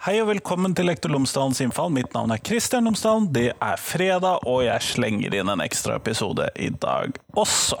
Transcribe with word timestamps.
Hei 0.00 0.14
og 0.22 0.30
velkommen 0.30 0.72
til 0.72 0.86
Lektor 0.88 1.12
Lomsdalens 1.12 1.58
innfall. 1.60 1.90
Mitt 1.92 2.14
navn 2.16 2.32
er 2.32 2.40
Kristian 2.40 2.86
Lomsdalen. 2.88 3.26
Det 3.34 3.50
er 3.52 3.80
fredag, 3.84 4.46
og 4.48 4.62
jeg 4.64 4.86
slenger 4.86 5.34
inn 5.36 5.50
en 5.52 5.60
ekstra 5.60 5.98
episode 6.00 6.46
i 6.56 6.70
dag 6.72 7.18
også. 7.36 7.76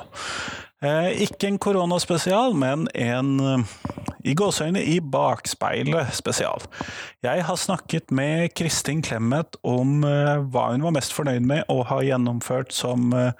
Eh, 0.84 1.22
ikke 1.24 1.48
en 1.48 1.56
koronaspesial, 1.64 2.52
men 2.60 2.84
en 2.92 3.30
eh, 3.40 3.64
i 4.28 4.34
gåseøyne 4.36 4.82
i 4.84 4.98
bakspeilet 5.00 6.12
spesial. 6.16 6.64
Jeg 7.24 7.44
har 7.46 7.56
snakket 7.56 8.12
med 8.12 8.52
Kristin 8.52 9.00
Clemet 9.04 9.56
om 9.64 10.04
eh, 10.04 10.42
hva 10.52 10.66
hun 10.74 10.84
var 10.84 10.92
mest 10.96 11.14
fornøyd 11.16 11.46
med 11.48 11.72
å 11.72 11.80
ha 11.88 12.02
gjennomført 12.04 12.74
som 12.76 13.14
eh, 13.16 13.32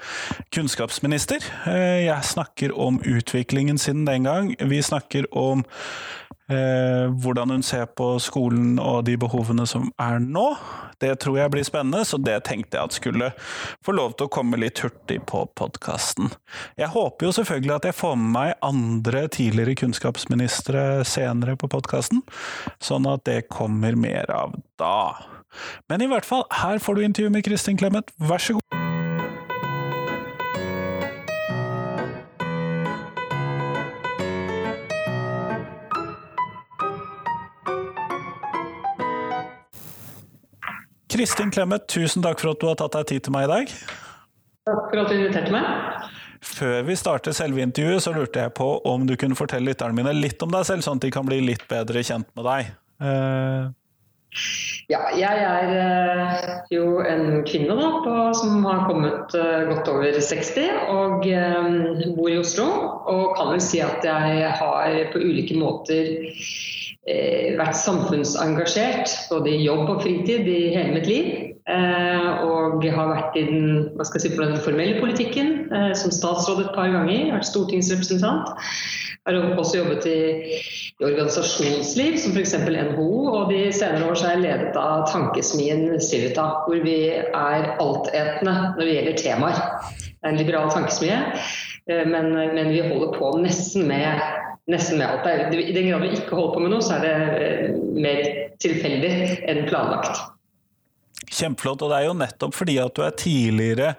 kunnskapsminister. 0.56 1.44
Eh, 1.68 2.06
jeg 2.06 2.32
snakker 2.32 2.72
om 2.72 3.00
utviklingen 3.04 3.80
siden 3.80 4.06
den 4.08 4.28
gang. 4.28 4.54
Vi 4.56 4.80
snakker 4.84 5.28
om 5.36 5.66
hvordan 6.50 7.54
hun 7.54 7.62
ser 7.66 7.86
på 7.96 8.12
skolen 8.22 8.78
og 8.82 9.04
de 9.06 9.16
behovene 9.20 9.66
som 9.68 9.90
er 10.02 10.18
nå. 10.22 10.46
Det 11.00 11.14
tror 11.22 11.38
jeg 11.38 11.52
blir 11.54 11.64
spennende, 11.64 12.02
så 12.04 12.18
det 12.20 12.40
tenkte 12.48 12.76
jeg 12.76 12.90
at 12.90 12.96
skulle 12.96 13.30
få 13.86 13.94
lov 13.96 14.16
til 14.16 14.28
å 14.28 14.32
komme 14.32 14.60
litt 14.60 14.82
hurtig 14.84 15.20
på 15.30 15.44
podkasten. 15.56 16.32
Jeg 16.80 16.92
håper 16.92 17.28
jo 17.28 17.34
selvfølgelig 17.38 17.76
at 17.78 17.88
jeg 17.90 17.98
får 18.00 18.18
med 18.20 18.34
meg 18.34 18.52
andre 18.66 19.24
tidligere 19.32 19.78
kunnskapsministre 19.80 20.84
senere 21.08 21.56
på 21.60 21.70
podkasten, 21.72 22.24
sånn 22.82 23.08
at 23.10 23.24
det 23.28 23.46
kommer 23.52 23.96
mer 23.98 24.30
av 24.34 24.58
da. 24.80 25.16
Men 25.90 26.04
i 26.04 26.10
hvert 26.10 26.28
fall, 26.28 26.46
her 26.62 26.78
får 26.82 26.98
du 26.98 27.08
intervju 27.08 27.34
med 27.34 27.46
Kristin 27.46 27.80
Clemet, 27.80 28.12
vær 28.20 28.42
så 28.42 28.58
god. 28.58 28.79
Kristin 41.10 41.50
Clemet, 41.50 41.88
tusen 41.90 42.22
takk 42.22 42.38
for 42.38 42.54
at 42.54 42.60
du 42.62 42.68
har 42.70 42.76
tatt 42.78 42.94
deg 42.94 43.08
tid 43.10 43.26
til 43.26 43.34
meg 43.34 43.48
i 43.48 43.50
dag. 43.50 43.72
Takk 44.70 44.84
for 44.92 45.02
at 45.02 45.10
du 45.10 45.16
inviterte 45.16 45.50
meg. 45.54 46.10
Før 46.40 46.84
vi 46.86 46.94
starter 46.96 47.34
selve 47.36 47.64
intervjuet, 47.64 48.04
så 48.04 48.14
lurte 48.14 48.44
jeg 48.44 48.54
på 48.56 48.68
om 48.88 49.02
du 49.08 49.16
kunne 49.20 49.36
fortelle 49.36 49.72
lytterne 49.72 49.96
mine 49.96 50.14
litt 50.16 50.40
om 50.46 50.52
deg 50.54 50.64
selv, 50.68 50.86
sånn 50.86 51.00
at 51.00 51.04
de 51.04 51.10
kan 51.12 51.26
bli 51.26 51.42
litt 51.44 51.66
bedre 51.68 52.04
kjent 52.06 52.30
med 52.38 52.46
deg. 52.46 52.70
Ja, 54.90 55.00
jeg 55.14 55.42
er 55.46 55.70
uh, 55.74 56.64
jo 56.70 57.00
en 57.06 57.42
kvinne 57.46 57.76
da, 57.78 57.88
på, 58.04 58.14
som 58.38 58.64
har 58.66 58.84
kommet 58.88 59.34
uh, 59.38 59.68
godt 59.70 59.90
over 59.90 60.18
60 60.18 60.58
og 60.90 61.26
bor 62.16 62.30
i 62.30 62.38
Oslo. 62.38 62.66
Og 63.10 63.36
kan 63.38 63.54
vel 63.54 63.62
si 63.64 63.82
at 63.82 64.06
jeg 64.06 64.52
har 64.60 65.00
på 65.14 65.22
ulike 65.22 65.58
måter 65.58 66.14
Eh, 67.08 67.56
vært 67.56 67.78
samfunnsengasjert, 67.80 69.08
både 69.30 69.54
i 69.54 69.62
jobb 69.64 69.88
og 69.88 70.02
fritid, 70.04 70.44
i 70.44 70.74
hele 70.74 70.98
mitt 70.98 71.08
liv. 71.08 71.30
Eh, 71.70 72.28
og 72.46 72.82
har 72.82 73.10
vært 73.12 73.36
i 73.38 73.44
den, 73.46 74.04
si, 74.18 74.30
den 74.34 74.56
formelle 74.64 74.98
politikken 74.98 75.70
eh, 75.70 75.92
som 75.98 76.12
statsråd 76.14 76.64
et 76.64 76.74
par 76.74 76.90
ganger. 76.90 77.30
Vært 77.36 77.48
stortingsrepresentant. 77.50 78.50
Har 79.28 79.36
også 79.60 79.82
jobbet 79.82 80.06
i, 80.08 80.20
i 80.56 81.06
organisasjonsliv, 81.06 82.16
som 82.18 82.34
f.eks. 82.34 82.56
NHO. 82.64 83.08
Og 83.30 83.52
de 83.52 83.62
senere 83.76 84.08
år 84.08 84.18
er 84.18 84.34
jeg 84.34 84.44
ledet 84.46 84.80
av 84.80 85.06
tankesmien 85.12 85.86
Civita, 86.02 86.48
hvor 86.66 86.82
vi 86.82 86.98
er 87.14 87.72
altetende 87.76 88.56
når 88.76 88.82
det 88.82 88.94
gjelder 88.96 89.20
temaer. 89.20 89.64
Det 90.00 90.28
er 90.28 90.34
en 90.34 90.40
liberal 90.40 90.72
tankesmie, 90.72 91.16
men, 91.88 92.34
men 92.36 92.68
vi 92.68 92.82
holder 92.84 93.14
på 93.16 93.30
nesten 93.40 93.86
med 93.88 94.20
nesten 94.70 94.98
med 94.98 95.06
alt. 95.06 95.54
I 95.54 95.72
den 95.72 95.88
grad 95.88 96.04
vi 96.04 96.12
ikke 96.16 96.36
holder 96.36 96.54
på 96.54 96.64
med 96.64 96.74
noe, 96.74 96.84
så 96.84 96.98
er 96.98 97.06
det 97.06 97.14
eh, 97.46 97.80
mer 98.04 98.20
tilfeldig 98.62 99.12
enn 99.50 99.64
planlagt. 99.70 100.20
Kjempeflott. 101.30 101.84
Og 101.86 101.92
det 101.92 102.00
er 102.00 102.08
jo 102.08 102.18
nettopp 102.18 102.56
fordi 102.58 102.76
at 102.82 102.96
du 102.96 103.04
er 103.06 103.16
tidligere 103.18 103.94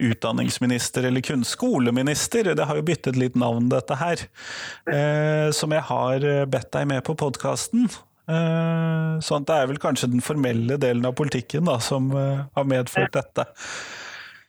utdanningsminister 0.00 1.04
eller 1.08 1.24
kun 1.24 1.42
skoleminister, 1.44 2.54
det 2.56 2.66
har 2.66 2.78
jo 2.78 2.86
byttet 2.88 3.18
litt 3.20 3.36
navn 3.38 3.68
dette 3.72 3.98
her, 4.00 4.22
eh, 4.88 5.48
som 5.52 5.74
jeg 5.76 5.84
har 5.90 6.24
eh, 6.24 6.46
bedt 6.48 6.70
deg 6.72 6.88
med 6.88 7.04
på 7.04 7.16
podkasten. 7.20 7.90
Eh, 8.30 9.14
sånn 9.24 9.44
at 9.44 9.48
det 9.48 9.56
er 9.58 9.70
vel 9.72 9.80
kanskje 9.82 10.10
den 10.12 10.24
formelle 10.24 10.78
delen 10.80 11.06
av 11.08 11.16
politikken 11.18 11.66
da, 11.68 11.78
som 11.82 12.10
eh, 12.16 12.44
har 12.56 12.68
medført 12.68 13.16
dette. 13.16 13.46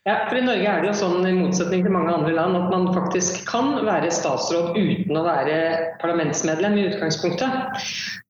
Ja, 0.09 0.15
for 0.25 0.39
I 0.39 0.41
Norge 0.41 0.65
er 0.65 0.79
det 0.81 0.87
jo 0.89 0.95
sånn, 0.97 1.25
i 1.29 1.31
motsetning 1.37 1.83
til 1.85 1.93
mange 1.93 2.09
andre 2.09 2.31
land, 2.33 2.55
at 2.57 2.71
man 2.73 2.87
faktisk 2.95 3.43
kan 3.45 3.75
være 3.85 4.07
statsråd 4.09 4.73
uten 4.73 5.19
å 5.19 5.21
være 5.27 5.57
parlamentsmedlem 6.01 6.79
i 6.79 6.85
utgangspunktet. 6.89 7.83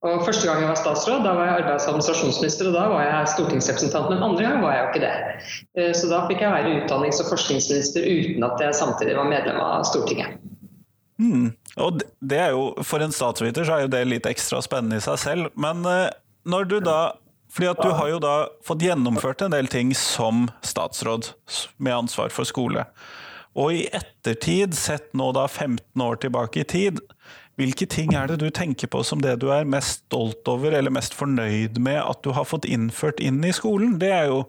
Og 0.03 0.25
Første 0.25 0.49
gang 0.49 0.59
jeg 0.59 0.67
var 0.67 0.81
statsråd, 0.81 1.23
da 1.23 1.31
var 1.37 1.47
jeg 1.47 1.61
arbeids- 1.61 1.87
og 1.87 1.93
administrasjonsminister, 1.93 2.67
og 2.67 2.75
da 2.75 2.83
var 2.91 3.05
jeg 3.05 3.31
stortingsrepresentant. 3.37 4.11
Men 4.11 4.27
andre 4.27 4.49
gang 4.49 4.59
var 4.65 4.75
jeg 4.75 4.83
jo 4.83 4.89
ikke 4.89 5.05
det. 5.05 5.15
Eh, 5.79 5.93
så 5.95 6.11
da 6.11 6.25
fikk 6.27 6.43
jeg 6.43 6.55
være 6.57 6.75
utdannings- 6.81 7.23
og 7.23 7.31
forskningsminister 7.31 8.03
uten 8.03 8.47
at 8.49 8.65
jeg 8.65 8.79
samtidig 8.81 9.15
var 9.21 9.31
medlem 9.31 9.63
av 9.63 9.87
Stortinget. 9.87 10.43
Mm. 11.23 11.53
Og 11.79 12.03
det 12.19 12.39
er 12.49 12.51
jo, 12.51 12.73
For 12.83 12.99
en 12.99 13.15
statsviter 13.15 13.63
så 13.63 13.77
er 13.77 13.85
jo 13.85 13.95
det 13.95 14.03
litt 14.09 14.27
ekstra 14.27 14.59
spennende 14.59 14.99
i 14.99 15.07
seg 15.07 15.23
selv. 15.23 15.55
Men 15.55 15.85
eh, 15.87 16.09
når 16.43 16.67
du 16.67 16.79
da 16.83 17.13
fordi 17.51 17.67
at 17.71 17.81
du 17.83 17.91
har 17.91 18.09
jo 18.13 18.19
da 18.23 18.35
fått 18.63 18.83
gjennomført 18.85 19.43
en 19.43 19.53
del 19.53 19.67
ting 19.71 19.91
som 19.97 20.47
statsråd 20.63 21.33
med 21.77 21.97
ansvar 22.03 22.31
for 22.31 22.47
skole. 22.47 22.85
Og 23.59 23.73
i 23.75 23.81
ettertid, 23.91 24.77
sett 24.77 25.09
nå 25.17 25.33
da 25.35 25.47
15 25.49 26.01
år 26.01 26.21
tilbake 26.23 26.63
i 26.63 26.67
tid, 26.67 27.01
hvilke 27.59 27.85
ting 27.91 28.15
er 28.15 28.29
det 28.31 28.39
du 28.39 28.47
tenker 28.49 28.87
på 28.87 29.03
som 29.03 29.19
det 29.21 29.35
du 29.41 29.49
er 29.51 29.67
mest 29.67 30.05
stolt 30.07 30.47
over 30.49 30.71
eller 30.77 30.93
mest 30.93 31.13
fornøyd 31.17 31.81
med 31.83 31.99
at 31.99 32.23
du 32.23 32.31
har 32.37 32.47
fått 32.47 32.65
innført 32.65 33.19
inn 33.19 33.43
i 33.43 33.51
skolen? 33.55 33.97
Det 33.99 34.13
er 34.15 34.31
jo 34.31 34.45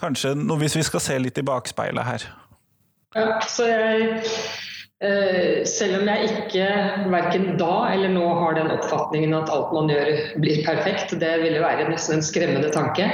kanskje 0.00 0.36
noe 0.38 0.62
hvis 0.62 0.78
vi 0.78 0.86
skal 0.86 1.02
se 1.02 1.18
litt 1.18 1.40
i 1.40 1.46
bakspeilet 1.46 2.06
her. 2.06 2.28
Ja, 3.14 3.40
så 3.50 3.66
jeg 3.66 4.22
selv 5.68 5.98
om 6.00 6.08
jeg 6.08 6.30
ikke 6.30 6.68
verken 7.12 7.50
da 7.60 7.74
eller 7.92 8.12
nå 8.14 8.24
har 8.40 8.56
den 8.58 8.72
oppfatningen 8.72 9.34
at 9.36 9.52
alt 9.52 9.74
man 9.76 9.90
gjør 9.92 10.10
blir 10.40 10.62
perfekt, 10.66 11.14
det 11.20 11.34
ville 11.42 11.62
være 11.62 11.90
nesten 11.90 12.18
en 12.18 12.24
skremmende 12.24 12.70
tanke, 12.74 13.08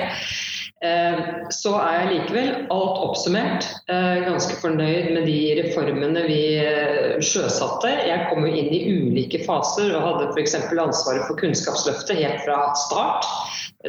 eh, 0.87 1.21
så 1.55 1.75
er 1.81 1.97
jeg 1.97 2.12
likevel 2.12 2.51
alt 2.73 3.01
oppsummert 3.06 3.67
eh, 3.91 4.23
ganske 4.27 4.59
fornøyd 4.62 5.11
med 5.17 5.27
de 5.28 5.41
reformene 5.62 6.25
vi 6.28 6.43
sjøsatte. 7.27 7.93
Jeg 8.09 8.28
kom 8.31 8.47
jo 8.47 8.55
inn 8.55 8.71
i 8.77 8.84
ulike 8.95 9.43
faser 9.47 9.95
og 9.97 10.07
hadde 10.07 10.31
f.eks. 10.34 10.57
ansvaret 10.61 11.27
for 11.27 11.41
Kunnskapsløftet 11.43 12.22
helt 12.22 12.45
fra 12.47 12.62
start. 12.87 13.28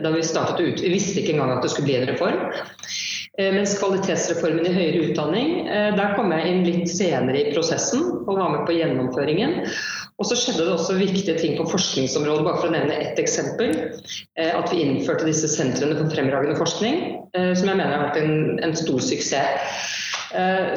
Da 0.01 0.09
vi 0.13 0.23
startet 0.23 0.59
ut, 0.63 0.81
Vi 0.81 0.93
visste 0.93 1.19
ikke 1.19 1.35
engang 1.35 1.57
at 1.57 1.65
det 1.65 1.73
skulle 1.73 1.89
bli 1.89 1.97
en 1.99 2.07
reform. 2.13 2.45
Eh, 3.39 3.53
mens 3.55 3.77
kvalitetsreformen 3.79 4.65
i 4.67 4.73
høyere 4.75 5.05
utdanning, 5.07 5.51
eh, 5.71 5.93
der 5.95 6.15
kom 6.17 6.33
jeg 6.35 6.49
inn 6.51 6.65
litt 6.67 6.89
senere 6.91 7.39
i 7.39 7.53
prosessen 7.53 8.03
og 8.25 8.35
var 8.35 8.51
med 8.51 8.65
på 8.67 8.75
gjennomføringen. 8.75 9.61
Og 10.19 10.27
så 10.27 10.35
skjedde 10.35 10.65
det 10.67 10.73
også 10.73 10.97
viktige 10.99 11.37
ting 11.39 11.55
på 11.55 11.69
forskningsområdet, 11.71 12.43
bare 12.43 12.59
for 12.59 12.67
å 12.67 12.75
nevne 12.75 12.97
ett 12.99 13.21
eksempel. 13.23 13.71
Eh, 14.35 14.51
at 14.51 14.67
vi 14.73 14.83
innførte 14.83 15.29
disse 15.29 15.47
sentrene 15.47 15.95
for 15.95 16.11
fremragende 16.11 16.59
forskning, 16.59 17.01
som 17.31 17.69
jeg 17.69 17.77
mener 17.79 17.95
har 17.95 18.09
vært 18.09 18.19
en, 18.19 18.59
en 18.59 18.75
stor 18.75 18.99
suksess. 18.99 19.87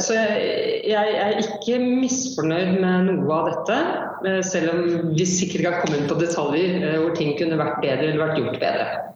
Så 0.02 0.14
jeg, 0.14 0.84
jeg, 0.86 1.16
er 1.18 1.40
ikke 1.42 1.80
misfornøyd 1.82 2.78
med 2.82 3.08
noe 3.08 3.34
av 3.34 3.50
dette, 3.50 4.40
selv 4.46 4.70
om 4.72 5.10
vi 5.14 5.26
sikkert 5.26 5.66
kan 5.66 5.76
komme 5.82 5.98
inn 5.98 6.08
på 6.10 6.18
detaljer 6.18 6.86
hvor 7.02 7.14
ting 7.18 7.34
kunne 7.38 7.58
vært 7.58 7.82
bedre 7.82 8.08
eller 8.12 8.22
vært 8.22 8.40
gjort 8.40 8.62
bedre. 8.62 9.13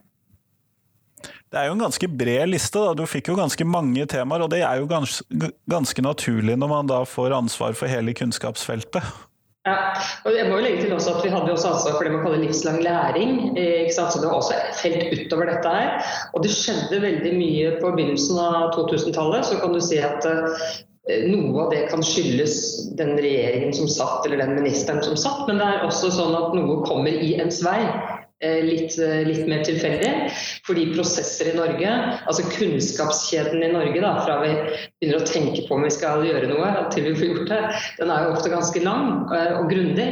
Det 1.48 1.56
er 1.56 1.70
jo 1.70 1.76
en 1.78 1.86
ganske 1.86 2.08
bred 2.12 2.50
liste. 2.52 2.80
da. 2.80 2.92
Du 2.94 3.06
fikk 3.08 3.30
jo 3.30 3.38
ganske 3.38 3.64
mange 3.64 4.04
temaer, 4.10 4.44
og 4.44 4.52
det 4.52 4.60
er 4.66 4.82
jo 4.82 4.90
ganske, 4.90 5.24
ganske 5.70 6.04
naturlig 6.04 6.58
når 6.60 6.70
man 6.74 6.90
da 6.90 7.00
får 7.08 7.36
ansvar 7.38 7.76
for 7.78 7.88
hele 7.88 8.12
kunnskapsfeltet. 8.16 9.04
Ja, 9.66 9.92
og 10.24 10.32
jeg 10.32 10.46
må 10.48 10.58
jo 10.58 10.64
legge 10.64 10.84
til 10.84 10.92
også 10.94 11.16
at 11.16 11.24
Vi 11.26 11.30
hadde 11.32 11.52
også 11.52 11.72
ansvar 11.74 11.96
for 11.96 12.06
det 12.06 12.12
man 12.14 12.22
kaller 12.24 12.40
livslang 12.44 12.78
læring. 12.84 13.32
Ikke 13.58 13.94
sant? 13.94 14.12
Så 14.12 14.20
Det 14.20 14.28
var 14.28 14.38
også 14.40 14.54
et 14.56 14.76
felt 14.82 15.08
utover 15.12 15.50
dette 15.50 15.72
her. 15.72 16.12
Og 16.34 16.44
det 16.44 16.52
skjedde 16.54 17.02
veldig 17.04 17.32
mye 17.36 17.72
på 17.80 17.94
begynnelsen 17.96 18.38
av 18.44 18.70
2000-tallet. 18.76 19.48
Så 19.48 19.58
kan 19.60 19.74
du 19.74 19.80
si 19.84 19.98
at 20.00 20.28
eh, 20.28 21.26
noe 21.32 21.64
av 21.64 21.72
det 21.74 21.82
kan 21.90 22.04
skyldes 22.04 22.54
den 23.00 23.16
regjeringen 23.18 23.74
som 23.76 23.90
satt, 23.92 24.26
eller 24.26 24.44
den 24.44 24.56
ministeren 24.60 25.02
som 25.04 25.16
satt. 25.16 25.44
Men 25.48 25.60
det 25.60 25.68
er 25.68 25.88
også 25.88 26.12
sånn 26.16 26.36
at 26.38 26.56
noe 26.56 26.80
kommer 26.88 27.12
i 27.12 27.34
ens 27.40 27.60
vei. 27.66 27.80
Eh, 28.40 28.64
litt, 28.64 28.98
eh, 28.98 29.24
litt, 29.26 29.48
mer 29.50 29.64
tilfeldig. 29.66 30.10
Fordi 30.66 30.84
prosesser 30.92 31.48
i 31.50 31.56
Norge, 31.56 31.90
altså 32.30 32.44
kunnskapskjeden 32.52 33.64
i 33.66 33.70
Norge, 33.72 33.98
da, 34.04 34.12
fra 34.22 34.36
vi 34.44 34.52
begynner 35.00 35.24
å 35.24 35.26
tenke 35.26 35.64
på 35.66 35.74
om 35.74 35.82
vi 35.82 35.90
skal 35.90 36.22
gjøre 36.22 36.52
noe 36.52 36.68
til 36.94 37.08
vi 37.08 37.16
får 37.18 37.32
gjort 37.32 37.50
det, 37.50 37.60
den 37.98 38.14
er 38.14 38.28
jo 38.28 38.36
ofte 38.36 38.54
ganske 38.54 38.84
lang 38.84 39.10
eh, 39.34 39.58
og 39.58 39.66
grundig. 39.74 40.08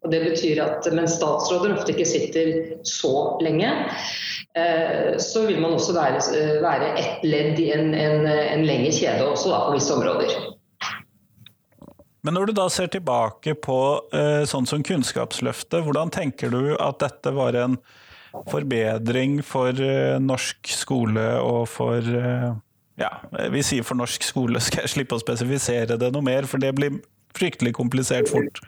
Og 0.00 0.08
det 0.14 0.22
betyr 0.24 0.62
at 0.64 0.88
mens 0.96 1.18
statsråder 1.18 1.76
ofte 1.76 1.92
ikke 1.92 2.08
sitter 2.08 2.52
så 2.86 3.14
lenge, 3.44 3.68
så 5.20 5.42
vil 5.44 5.58
man 5.60 5.74
også 5.76 5.92
være, 5.92 6.20
være 6.62 6.86
ett 6.96 7.24
ledd 7.26 7.58
i 7.60 7.66
en, 7.74 7.90
en, 7.92 8.24
en 8.24 8.62
lengre 8.64 8.94
kjede 8.94 9.26
også 9.26 9.50
da, 9.52 9.58
på 9.66 9.74
visse 9.74 9.92
områder. 9.92 10.55
Men 12.26 12.34
når 12.34 12.50
du 12.50 12.56
da 12.58 12.64
ser 12.72 12.90
tilbake 12.90 13.54
på 13.62 13.78
eh, 14.10 14.42
sånn 14.50 14.66
som 14.66 14.82
Kunnskapsløftet, 14.82 15.84
hvordan 15.86 16.10
tenker 16.10 16.50
du 16.50 16.74
at 16.74 16.98
dette 16.98 17.30
var 17.36 17.54
en 17.54 17.78
forbedring 18.50 19.38
for 19.46 19.78
uh, 19.78 20.18
norsk 20.20 20.68
skole 20.68 21.24
og 21.40 21.62
for 21.72 22.02
uh, 22.02 22.50
Ja, 23.00 23.10
vi 23.52 23.62
sier 23.64 23.86
for 23.86 23.96
norsk 23.96 24.26
skole, 24.26 24.60
skal 24.66 24.84
jeg 24.84 24.92
slippe 24.96 25.16
å 25.16 25.22
spesifisere 25.22 25.96
det 26.00 26.10
noe 26.12 26.24
mer, 26.26 26.48
for 26.50 26.60
det 26.60 26.74
blir 26.76 26.98
fryktelig 27.36 27.76
komplisert 27.78 28.28
fort. 28.32 28.60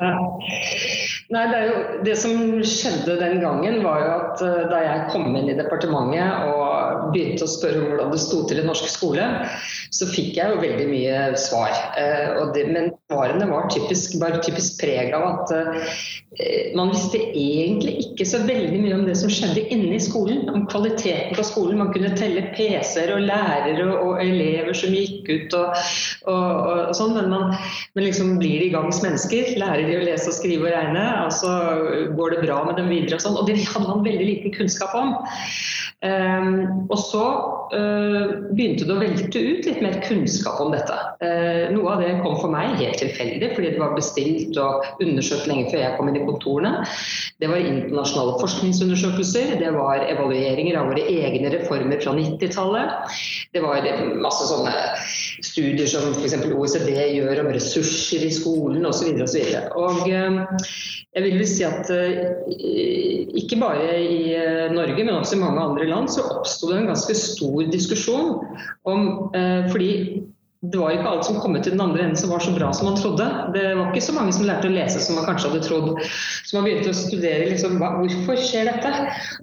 Nei, 0.00 1.44
det, 1.52 1.60
jo, 1.68 1.76
det, 2.06 2.16
som 2.18 2.34
skjedde 2.66 3.18
den 3.20 3.38
gangen, 3.44 3.80
var 3.84 4.00
jo 4.02 4.10
at 4.16 4.42
da 4.72 4.80
jeg 4.82 5.06
kom 5.12 5.28
inn 5.36 5.52
i 5.52 5.58
departementet 5.58 6.48
og 6.50 6.83
begynte 7.14 7.46
å 7.46 7.50
spørre 7.50 7.84
hvordan 7.84 8.12
det 8.14 8.20
sto 8.22 8.42
til 8.48 8.62
i 8.62 8.66
norsk 8.66 8.90
skole, 8.90 9.28
så 9.94 10.08
fikk 10.10 10.38
jeg 10.38 10.52
jo 10.52 10.62
veldig 10.62 10.88
mye 10.90 11.22
svar. 11.40 11.72
Uh, 11.96 12.52
det, 12.56 12.66
men 12.74 12.92
svarene 13.10 13.48
var 13.50 13.70
typisk, 13.72 14.18
bare 14.22 14.42
typisk 14.44 14.80
preg 14.82 15.14
av 15.16 15.26
at 15.30 15.54
uh, 15.54 15.98
man 16.74 16.90
visste 16.90 17.20
egentlig 17.20 17.96
ikke 18.08 18.26
så 18.26 18.40
veldig 18.42 18.80
mye 18.82 18.96
om 18.96 19.04
det 19.06 19.14
som 19.20 19.30
skjedde 19.30 19.68
inne 19.74 19.94
i 19.96 20.02
skolen. 20.02 20.48
Om 20.50 20.66
kvaliteten 20.70 21.36
på 21.38 21.46
skolen. 21.46 21.78
Man 21.78 21.92
kunne 21.94 22.14
telle 22.18 22.48
PC-er 22.56 23.14
og 23.14 23.26
lærere 23.28 23.86
og, 23.86 24.00
og, 24.02 24.22
elever 24.24 24.74
som 24.76 24.94
gikk 24.94 25.30
ut 25.30 25.54
og, 25.58 25.84
og, 26.30 26.70
og 26.88 26.96
sånn, 26.98 27.14
men 27.18 27.30
man 27.30 27.54
men 27.94 28.04
liksom 28.08 28.38
blir 28.38 28.58
de 28.60 28.68
i 28.68 28.72
gangs 28.74 29.00
mennesker. 29.04 29.54
Lærer 29.60 29.86
de 29.86 29.98
å 29.98 30.04
lese 30.06 30.30
og 30.30 30.36
skrive 30.38 30.68
og 30.68 30.74
regne? 30.74 31.04
altså 31.24 31.50
går 32.18 32.34
det 32.34 32.42
bra 32.46 32.60
med 32.66 32.78
dem 32.80 32.90
videre 32.90 33.18
og 33.18 33.24
sånn. 33.24 33.38
Og 33.38 33.48
det 33.48 33.60
hadde 33.62 33.86
man 33.86 34.04
veldig 34.06 34.26
liten 34.30 34.54
kunnskap 34.56 34.94
om. 34.98 35.14
Um, 36.04 36.83
og 36.88 36.98
så 37.00 37.24
uh, 37.72 38.34
begynte 38.52 38.86
det 38.86 38.94
å 38.94 39.00
velte 39.00 39.40
ut 39.40 39.68
litt 39.68 39.80
mer 39.84 39.98
kunnskap 40.04 40.60
om 40.62 40.74
dette. 40.74 40.96
Uh, 41.22 41.70
noe 41.74 41.94
av 41.94 42.04
det 42.04 42.12
kom 42.24 42.36
for 42.40 42.52
meg 42.52 42.76
helt 42.80 43.00
tilfeldig, 43.00 43.52
fordi 43.56 43.74
det 43.74 43.82
var 43.82 43.96
bestilt 43.96 44.58
og 44.60 45.04
undersøkt 45.04 45.48
lenge 45.50 45.70
før 45.72 45.84
jeg 45.84 45.98
kom 45.98 46.10
inn 46.10 46.20
i 46.20 46.26
kontorene. 46.26 46.74
Det 47.42 47.48
var 47.50 47.58
internasjonale 47.58 48.36
forskningsundersøkelser, 48.38 49.56
det 49.58 49.70
var 49.74 50.04
evalueringer 50.06 50.78
av 50.78 50.92
våre 50.92 51.02
egne 51.10 51.50
reformer 51.50 51.98
fra 52.02 52.14
90-tallet. 52.14 53.16
Det 53.54 53.62
var 53.64 53.88
masse 54.22 54.46
sånne 54.48 54.74
studier 55.42 55.88
som 55.90 56.14
f.eks. 56.14 56.36
OECD 56.54 56.92
gjør 57.16 57.42
om 57.42 57.50
ressurser 57.56 58.22
i 58.22 58.30
skolen 58.34 58.86
osv. 58.86 59.18
Uh, 59.18 60.44
jeg 61.14 61.26
vil 61.26 61.42
si 61.50 61.66
at 61.66 61.90
ikke 63.34 63.58
bare 63.60 63.98
i 63.98 64.36
Norge, 64.74 65.02
men 65.02 65.14
også 65.16 65.36
i 65.36 65.42
mange 65.42 65.62
andre 65.62 65.88
land 65.90 66.10
så 66.10 66.24
oppsto 66.36 66.70
det 66.70 66.80
en 66.80 66.90
ganske 66.92 67.16
stor 67.18 67.66
diskusjon 67.72 68.38
om 68.88 69.30
eh, 69.36 69.66
fordi 69.70 69.90
det 70.72 70.78
var 70.78 70.94
ikke 70.94 71.10
alt 71.10 71.26
som 71.26 71.36
kom 71.42 71.56
ut 71.56 71.66
i 71.66 71.72
den 71.72 71.82
andre 71.82 72.02
enden 72.04 72.16
som 72.16 72.30
var 72.32 72.40
så 72.40 72.52
bra 72.54 72.70
som 72.72 72.86
man 72.88 72.96
trodde. 72.96 73.24
Det 73.54 73.64
var 73.76 73.90
ikke 73.90 74.04
så 74.06 74.14
mange 74.16 74.32
som 74.32 74.46
lærte 74.48 74.70
å 74.70 74.72
lese 74.72 75.02
som 75.02 75.18
man 75.18 75.26
kanskje 75.28 75.50
hadde 75.50 75.64
trodd. 75.66 75.90
Så 76.46 76.56
man 76.56 76.64
begynte 76.66 76.92
å 76.92 76.96
studere 76.96 77.50
liksom, 77.50 77.76
hva, 77.82 77.90
hvorfor 77.98 78.40
skjer 78.40 78.70
dette. 78.70 78.92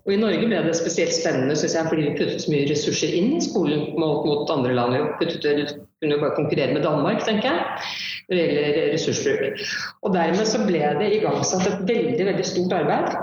Og 0.06 0.15
I 0.15 0.19
Norge 0.21 0.47
ble 0.50 0.63
det 0.65 0.73
spesielt 0.79 1.13
spennende 1.13 1.57
synes 1.59 1.77
jeg, 1.77 1.89
fordi 1.91 2.07
vi 2.07 2.15
puttet 2.18 2.45
så 2.45 2.53
mye 2.53 2.69
ressurser 2.71 3.13
inn 3.19 3.35
i 3.38 3.44
skolen 3.45 3.85
målt 4.01 4.25
mot 4.29 4.56
andre 4.56 4.73
land. 4.77 4.97
Vi 4.97 5.03
puttet, 5.21 5.77
kunne 6.01 6.21
bare 6.23 6.38
konkurrere 6.39 6.73
med 6.73 6.85
Danmark, 6.88 7.21
tenker 7.27 7.51
jeg, 7.51 7.85
når 8.31 8.39
det 8.39 8.47
gjelder 8.47 8.91
ressursbruk. 8.95 9.65
Og 10.01 10.17
Dermed 10.17 10.50
så 10.50 10.65
ble 10.65 10.83
det 11.03 11.13
igangsatt 11.19 11.69
et 11.69 11.88
veldig, 11.91 12.29
veldig 12.31 12.47
stort 12.56 12.77
arbeid 12.79 13.13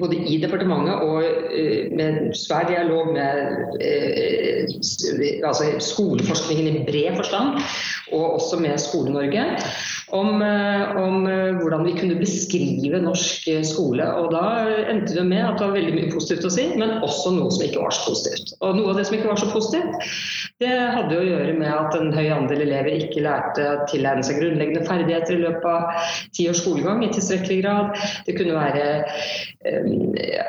både 0.00 0.16
i 0.16 0.38
departementet 0.42 1.02
og 1.04 1.22
uh, 1.24 1.96
med 1.98 2.32
svær 2.38 2.68
dialog 2.70 3.12
med 3.14 3.34
uh, 3.82 5.48
altså 5.48 5.70
skoleforskningen 5.82 6.68
i 6.70 6.84
bred 6.86 7.16
forstand, 7.18 7.60
og 8.12 8.34
også 8.38 8.60
med 8.62 8.78
Skole-Norge, 8.80 9.44
om, 10.16 10.40
uh, 10.40 10.96
om 11.02 11.26
hvordan 11.60 11.84
vi 11.84 11.96
kunne 11.98 12.18
beskrive 12.20 13.02
norsk 13.02 13.48
skole. 13.68 14.06
Og 14.20 14.32
Da 14.32 14.44
endte 14.92 15.16
det 15.16 15.26
med 15.26 15.44
at 15.44 15.58
det 15.58 15.66
var 15.66 15.76
veldig 15.76 15.96
mye 15.96 16.12
positivt 16.14 16.46
å 16.48 16.52
si, 16.52 16.68
men 16.80 16.98
også 17.02 17.34
noe 17.36 17.52
som 17.52 17.66
ikke 17.66 17.82
var 17.82 17.94
så 17.94 18.06
positivt. 18.08 18.54
Og 18.60 18.78
Noe 18.78 18.92
av 18.92 19.00
det 19.00 19.08
som 19.08 19.18
ikke 19.18 19.32
var 19.32 19.42
så 19.42 19.50
positivt, 19.52 20.08
det 20.58 20.72
hadde 20.74 21.14
å 21.14 21.26
gjøre 21.26 21.52
med 21.58 21.70
at 21.70 21.94
en 21.94 22.10
høy 22.14 22.28
andel 22.34 22.64
elever 22.64 23.04
ikke 23.04 23.22
lærte 23.22 23.62
å 23.62 23.84
tilegne 23.90 24.24
seg 24.26 24.40
grunnleggende 24.40 24.86
ferdigheter 24.88 25.36
i 25.36 25.44
løpet 25.44 25.68
av 25.70 26.08
ti 26.34 26.48
års 26.50 26.62
skolegang 26.64 27.04
i 27.04 27.12
tilstrekkelig 27.14 27.60
grad. 27.62 28.00
Det 28.26 28.34
kunne 28.38 28.56
være 28.58 28.86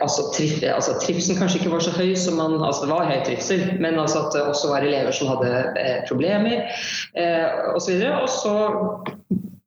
altså, 0.01 0.25
trif, 0.36 0.57
altså, 0.63 0.95
Trivselen 1.03 1.39
kanskje 1.39 1.62
ikke 1.62 1.74
var 1.74 1.86
så 1.86 1.94
høy 1.95 2.13
som 2.19 2.39
man 2.39 2.57
altså 2.57 2.86
Det 2.86 2.94
var 2.94 3.12
høy 3.12 3.21
trivsel, 3.27 3.63
men 3.83 4.00
altså 4.01 4.25
at 4.25 4.36
det 4.36 4.44
også 4.47 4.74
var 4.74 4.88
elever 4.88 5.15
som 5.15 5.31
hadde 5.33 5.53
eh, 5.80 6.00
problemer 6.09 6.68
eh, 7.19 7.47
osv. 7.75 8.01
Og, 8.21 8.30
så 8.33 8.56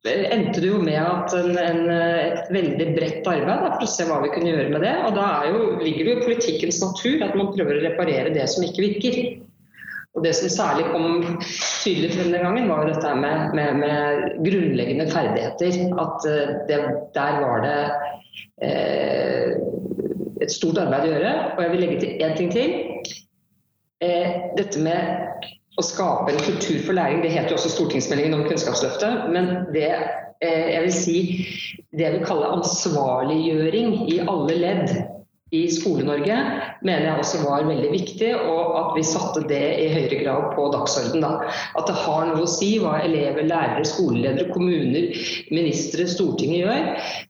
endte 0.03 0.59
det 0.59 0.67
jo 0.67 0.81
med 0.83 0.99
at 0.99 1.31
en, 1.37 1.53
en, 1.55 1.85
et 1.93 2.49
veldig 2.51 2.89
bredt 2.97 3.29
arbeid 3.29 3.47
da, 3.63 3.71
for 3.77 3.85
å 3.85 3.93
se 3.93 4.07
hva 4.09 4.19
vi 4.25 4.33
kunne 4.33 4.51
gjøre 4.51 4.73
med 4.73 4.83
det. 4.83 4.93
Og 5.07 5.15
da 5.15 5.27
jo, 5.47 5.61
ligger 5.79 6.03
det 6.03 6.11
jo 6.11 6.17
i 6.17 6.27
politikkens 6.27 6.81
natur 6.83 7.23
at 7.23 7.37
man 7.39 7.53
prøver 7.55 7.79
å 7.79 7.85
reparere 7.85 8.33
det 8.35 8.49
som 8.51 8.65
ikke 8.67 8.87
virker. 8.89 9.21
Og 10.13 10.21
Det 10.25 10.33
som 10.37 10.51
særlig 10.51 10.83
kom 10.91 11.23
tydelig 11.81 12.11
frem 12.13 12.33
den 12.35 12.43
gangen, 12.45 12.67
var 12.69 12.83
jo 12.83 12.91
dette 12.91 13.13
med, 13.17 13.55
med, 13.57 13.79
med 13.81 14.27
grunnleggende 14.45 15.07
ferdigheter. 15.09 15.79
At 16.03 16.27
eh, 16.29 16.51
det, 16.69 16.81
der 17.15 17.39
var 17.41 17.63
det 17.65 17.79
eh, 18.61 19.22
et 20.43 20.53
stort 20.53 20.79
arbeid 20.81 21.07
å 21.07 21.13
gjøre. 21.13 21.33
Og 21.55 21.61
jeg 21.63 21.73
vil 21.73 21.83
legge 21.85 21.99
til 22.03 22.23
én 22.25 22.37
ting 22.37 22.51
til. 22.53 22.75
Eh, 24.03 24.35
dette 24.57 24.81
med 24.83 25.47
å 25.79 25.85
skape 25.85 26.33
en 26.33 26.43
kultur 26.43 26.81
for 26.85 26.97
læring, 26.97 27.23
det 27.23 27.31
heter 27.33 27.53
jo 27.53 27.57
også 27.57 27.71
stortingsmeldingen 27.73 28.35
om 28.37 28.45
Kunnskapsløftet. 28.45 29.29
Men 29.33 29.65
det 29.73 29.89
eh, 29.89 30.73
jeg 30.75 30.83
vil 30.85 30.95
si 30.97 31.17
det 31.93 32.07
jeg 32.07 32.17
vil 32.17 32.27
kalle 32.27 32.51
ansvarliggjøring 32.57 33.95
i 34.11 34.19
alle 34.27 34.59
ledd 34.59 34.95
i 35.53 35.63
Skole-Norge 35.69 36.35
mener 36.81 37.05
jeg 37.05 37.21
også 37.21 37.41
var 37.43 37.65
veldig 37.67 37.89
viktig, 37.93 38.29
og 38.41 38.77
at 38.79 38.93
vi 38.97 39.03
satte 39.05 39.43
det 39.49 39.61
i 39.83 39.89
høyere 39.93 40.21
grad 40.23 40.47
på 40.55 40.65
dagsorden. 40.73 41.25
At 41.25 41.89
det 41.89 41.97
har 42.01 42.29
noe 42.29 42.45
å 42.45 42.49
si 42.49 42.71
hva 42.81 42.95
elever, 43.05 43.45
lærere, 43.49 43.83
skoleledere, 43.85 44.49
kommuner, 44.53 45.11
ministre, 45.53 46.07
Stortinget 46.09 46.63
gjør. 46.63 46.87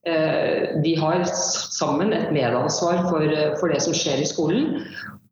Eh, 0.07 0.69
de 0.85 0.93
har 0.99 1.25
sammen 1.33 2.15
et 2.15 2.31
medansvar 2.35 3.03
for, 3.09 3.27
for 3.59 3.73
det 3.73 3.81
som 3.83 3.95
skjer 3.97 4.23
i 4.23 4.29
skolen. 4.29 4.79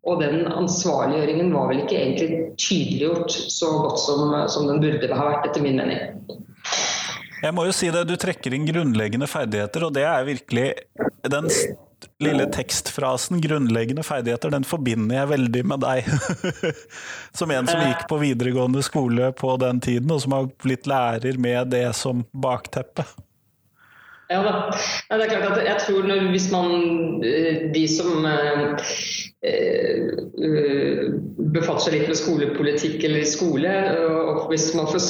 Og 0.10 0.20
den 0.20 0.48
ansvarliggjøringen 0.50 1.54
var 1.54 1.70
vel 1.70 1.84
ikke 1.84 2.00
egentlig 2.00 2.40
tydeliggjort 2.60 3.36
så 3.54 3.70
godt 3.84 4.02
som, 4.02 4.34
som 4.52 4.68
den 4.68 4.82
burde 4.84 5.14
ha 5.16 5.28
vært, 5.30 5.48
etter 5.48 5.64
min 5.64 5.80
mening. 5.80 6.02
Jeg 7.42 7.56
må 7.58 7.66
jo 7.66 7.74
si 7.74 7.88
det, 7.94 8.04
Du 8.10 8.18
trekker 8.20 8.54
inn 8.54 8.68
grunnleggende 8.68 9.30
ferdigheter, 9.30 9.88
og 9.88 9.96
det 9.96 10.04
er 10.10 10.28
virkelig 10.28 10.68
den 11.32 11.48
lille 12.24 12.46
tekstfrasen 12.54 13.42
'grunnleggende 13.42 14.04
ferdigheter', 14.04 14.54
den 14.54 14.68
forbinder 14.68 15.22
jeg 15.22 15.32
veldig 15.32 15.64
med 15.74 15.84
deg. 15.84 16.08
som 17.38 17.52
en 17.52 17.68
som 17.68 17.84
gikk 17.86 18.08
på 18.10 18.22
videregående 18.22 18.84
skole 18.86 19.32
på 19.38 19.58
den 19.62 19.82
tiden, 19.82 20.12
og 20.12 20.22
som 20.24 20.38
har 20.38 20.50
blitt 20.64 20.90
lærer 20.90 21.38
med 21.42 21.74
det 21.74 21.88
som 21.98 22.26
bakteppe. 22.32 23.06
Ja 24.32 24.42
da. 24.46 24.52
Ja, 25.10 25.18
det 25.18 25.26
er 25.26 25.34
klart 25.34 25.58
at 25.58 25.66
jeg 25.66 25.80
tror 25.86 26.06
når, 26.08 26.30
hvis 26.32 26.48
man 26.54 26.70
eh, 27.26 27.66
De 27.76 27.84
som 27.92 28.26
eh, 28.28 28.92
eh, 29.44 31.10
befatter 31.52 31.84
seg 31.84 31.98
litt 31.98 32.12
med 32.12 32.20
skolepolitikk 32.20 33.04
eller 33.08 33.26
skole, 33.28 33.72
og 34.08 34.46
hvis 34.52 34.70
man 34.78 34.88
får 34.88 35.02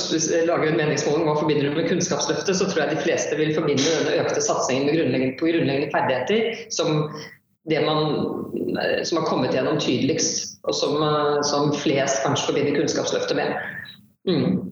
lager 0.49 0.71
en 0.71 0.79
meningsmåling 0.79 1.27
hva 1.27 1.35
forbinder 1.37 1.69
du 1.69 1.77
med 1.77 1.89
Kunnskapsløftet, 1.91 2.57
så 2.57 2.65
tror 2.65 2.85
jeg 2.85 2.95
de 2.95 3.03
fleste 3.03 3.37
vil 3.37 3.53
forbinde 3.53 3.85
denne 3.85 4.23
økte 4.23 4.41
satsingen 4.41 4.89
grunnleggende, 4.89 5.37
på 5.37 5.51
grunnleggende 5.51 5.91
ferdigheter 5.93 6.65
som 6.73 7.11
det 7.69 7.83
man, 7.85 8.15
som 9.05 9.19
har 9.19 9.27
kommet 9.29 9.53
gjennom 9.53 9.77
tydeligst, 9.83 10.57
og 10.65 10.73
som, 10.73 10.97
som 11.45 11.69
flest 11.77 12.23
kanskje 12.25 12.49
forbinder 12.49 12.79
Kunnskapsløftet 12.79 13.37
med. 13.37 13.53
Mm. 14.25 14.70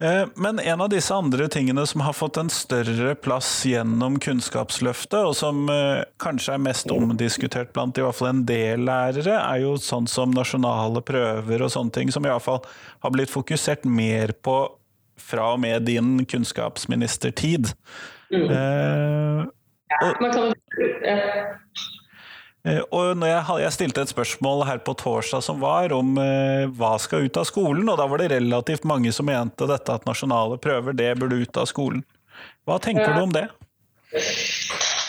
Eh, 0.00 0.26
men 0.34 0.58
en 0.58 0.80
av 0.80 0.88
disse 0.88 1.14
andre 1.14 1.48
tingene 1.52 1.84
som 1.86 2.00
har 2.00 2.16
fått 2.16 2.38
en 2.40 2.48
større 2.52 3.12
plass 3.20 3.48
gjennom 3.68 4.16
Kunnskapsløftet, 4.22 5.18
og 5.20 5.34
som 5.36 5.68
eh, 5.68 6.02
kanskje 6.22 6.56
er 6.56 6.62
mest 6.64 6.92
omdiskutert 6.94 7.74
blant 7.76 8.00
i 8.00 8.04
hvert 8.06 8.16
fall 8.16 8.30
en 8.32 8.44
del 8.48 8.86
lærere, 8.88 9.36
er 9.36 9.60
jo 9.66 9.74
sånn 9.80 10.08
som 10.08 10.32
nasjonale 10.32 11.04
prøver 11.04 11.66
og 11.66 11.72
sånne 11.74 11.92
ting, 11.98 12.12
som 12.14 12.24
i 12.24 12.32
hvert 12.32 12.46
fall 12.46 12.62
har 13.04 13.12
blitt 13.12 13.32
fokusert 13.32 13.84
mer 13.84 14.32
på 14.40 14.62
fra 15.20 15.52
og 15.52 15.60
med 15.60 15.84
din 15.84 16.24
kunnskapsministertid. 16.24 17.74
Mm. 18.32 18.48
Eh, 18.56 19.44
og, 20.00 20.54
Eh, 21.04 21.44
og 22.68 23.16
når 23.16 23.30
jeg, 23.30 23.44
jeg, 23.62 23.72
stilte 23.72 24.02
et 24.04 24.12
spørsmål 24.12 24.66
her 24.68 24.82
på 24.84 24.92
torsdag 25.00 25.44
som 25.46 25.62
var 25.62 25.94
om 25.96 26.18
eh, 26.20 26.66
hva 26.76 26.92
skal 27.00 27.24
ut 27.24 27.40
av 27.40 27.48
skolen, 27.48 27.88
og 27.88 27.96
da 27.96 28.08
var 28.10 28.20
det 28.20 28.34
relativt 28.34 28.84
mange 28.88 29.12
som 29.16 29.30
mente 29.30 29.68
dette 29.70 29.96
at 29.96 30.04
nasjonale 30.08 30.60
prøver 30.60 30.96
det 30.96 31.14
burde 31.22 31.40
ut 31.40 31.60
av 31.60 31.70
skolen. 31.70 32.04
Hva 32.68 32.76
tenker 32.82 33.08
ja. 33.08 33.16
du 33.16 33.24
om 33.24 33.32
det? 33.32 33.46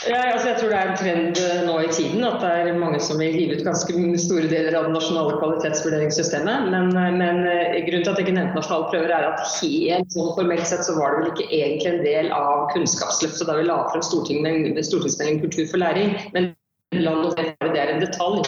Ja, 0.02 0.18
altså 0.32 0.48
jeg 0.48 0.58
tror 0.58 0.72
det 0.72 0.78
er 0.80 0.90
en 0.94 0.98
trend 0.98 1.42
eh, 1.44 1.60
nå 1.68 1.76
i 1.84 1.92
tiden 1.92 2.24
at 2.26 2.40
det 2.40 2.54
er 2.62 2.80
mange 2.80 3.02
som 3.04 3.20
vil 3.20 3.36
hive 3.36 3.60
ut 3.60 3.68
ganske 3.68 3.98
store 4.24 4.48
deler 4.50 4.78
av 4.80 4.88
det 4.88 4.96
nasjonale 4.96 5.36
kvalitetsvurderingssystemet. 5.44 6.72
Men, 6.72 6.96
eh, 6.96 7.12
men 7.20 7.44
grunnen 7.44 8.08
til 8.08 8.14
at 8.14 8.16
jeg 8.16 8.30
ikke 8.30 8.38
nevnte 8.40 8.62
nasjonale 8.62 8.90
prøver, 8.96 9.12
er 9.12 9.28
at 9.34 9.44
helt 9.60 10.16
sånn 10.16 10.34
formelt 10.40 10.72
sett 10.72 10.88
så 10.88 10.96
var 10.96 11.18
det 11.18 11.20
vel 11.20 11.36
ikke 11.36 11.52
egentlig 11.52 11.92
en 11.92 12.02
del 12.08 12.32
av 12.40 12.72
Kunnskapsløftet 12.72 13.52
da 13.52 13.60
vi 13.60 13.68
la 13.68 13.84
frem 13.92 14.08
stortingsmeldingen 14.08 15.44
Kultur 15.44 15.68
for 15.68 15.84
læring. 15.84 16.16
Men 16.32 16.54
land 17.00 17.26
og 17.26 17.36
det 17.38 17.80
er 17.80 17.94
en 17.94 18.04
detalj. 18.04 18.42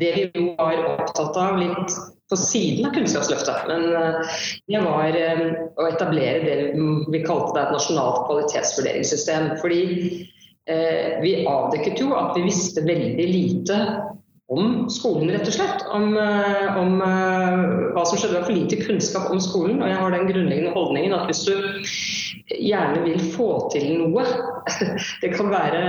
Det 0.00 0.10
vi 0.16 0.26
jo 0.34 0.52
var 0.56 0.78
opptatt 0.94 1.36
av 1.36 1.58
litt 1.60 1.96
på 2.32 2.38
siden 2.38 2.86
av 2.88 2.94
Kunnskapsløftet, 2.96 3.66
men 3.68 3.82
det 4.70 4.80
var 4.80 5.18
å 5.76 5.88
etablere 5.90 6.40
det 6.46 6.54
vi 7.12 7.20
kalte 7.26 7.60
et 7.60 7.74
nasjonalt 7.74 8.22
kvalitetsvurderingssystem. 8.28 9.50
Fordi 9.60 9.82
vi 11.22 11.34
avdekket 11.44 12.00
jo 12.00 12.14
at 12.16 12.32
vi 12.38 12.46
visste 12.46 12.86
veldig 12.86 13.28
lite 13.28 13.78
om 14.52 14.90
skolen, 14.92 15.30
rett 15.32 15.48
og 15.48 15.54
slett. 15.56 15.84
Om, 15.94 16.12
eh, 16.20 16.78
om 16.80 16.98
uh, 17.00 17.92
hva 17.94 18.04
som 18.04 18.18
skjedde. 18.18 18.34
Det 18.34 18.40
var 18.40 18.48
for 18.48 18.56
lite 18.56 18.80
kunnskap 18.82 19.30
om 19.32 19.40
skolen. 19.42 19.80
Og 19.82 19.88
jeg 19.88 20.00
har 20.00 20.14
den 20.14 20.28
grunnleggende 20.28 20.74
holdningen 20.76 21.16
at 21.16 21.28
hvis 21.30 21.44
du 21.48 21.54
gjerne 22.52 23.04
vil 23.06 23.20
få 23.32 23.48
til 23.72 23.88
noe, 24.02 24.24
det 25.22 25.32
kan 25.34 25.52
være 25.52 25.82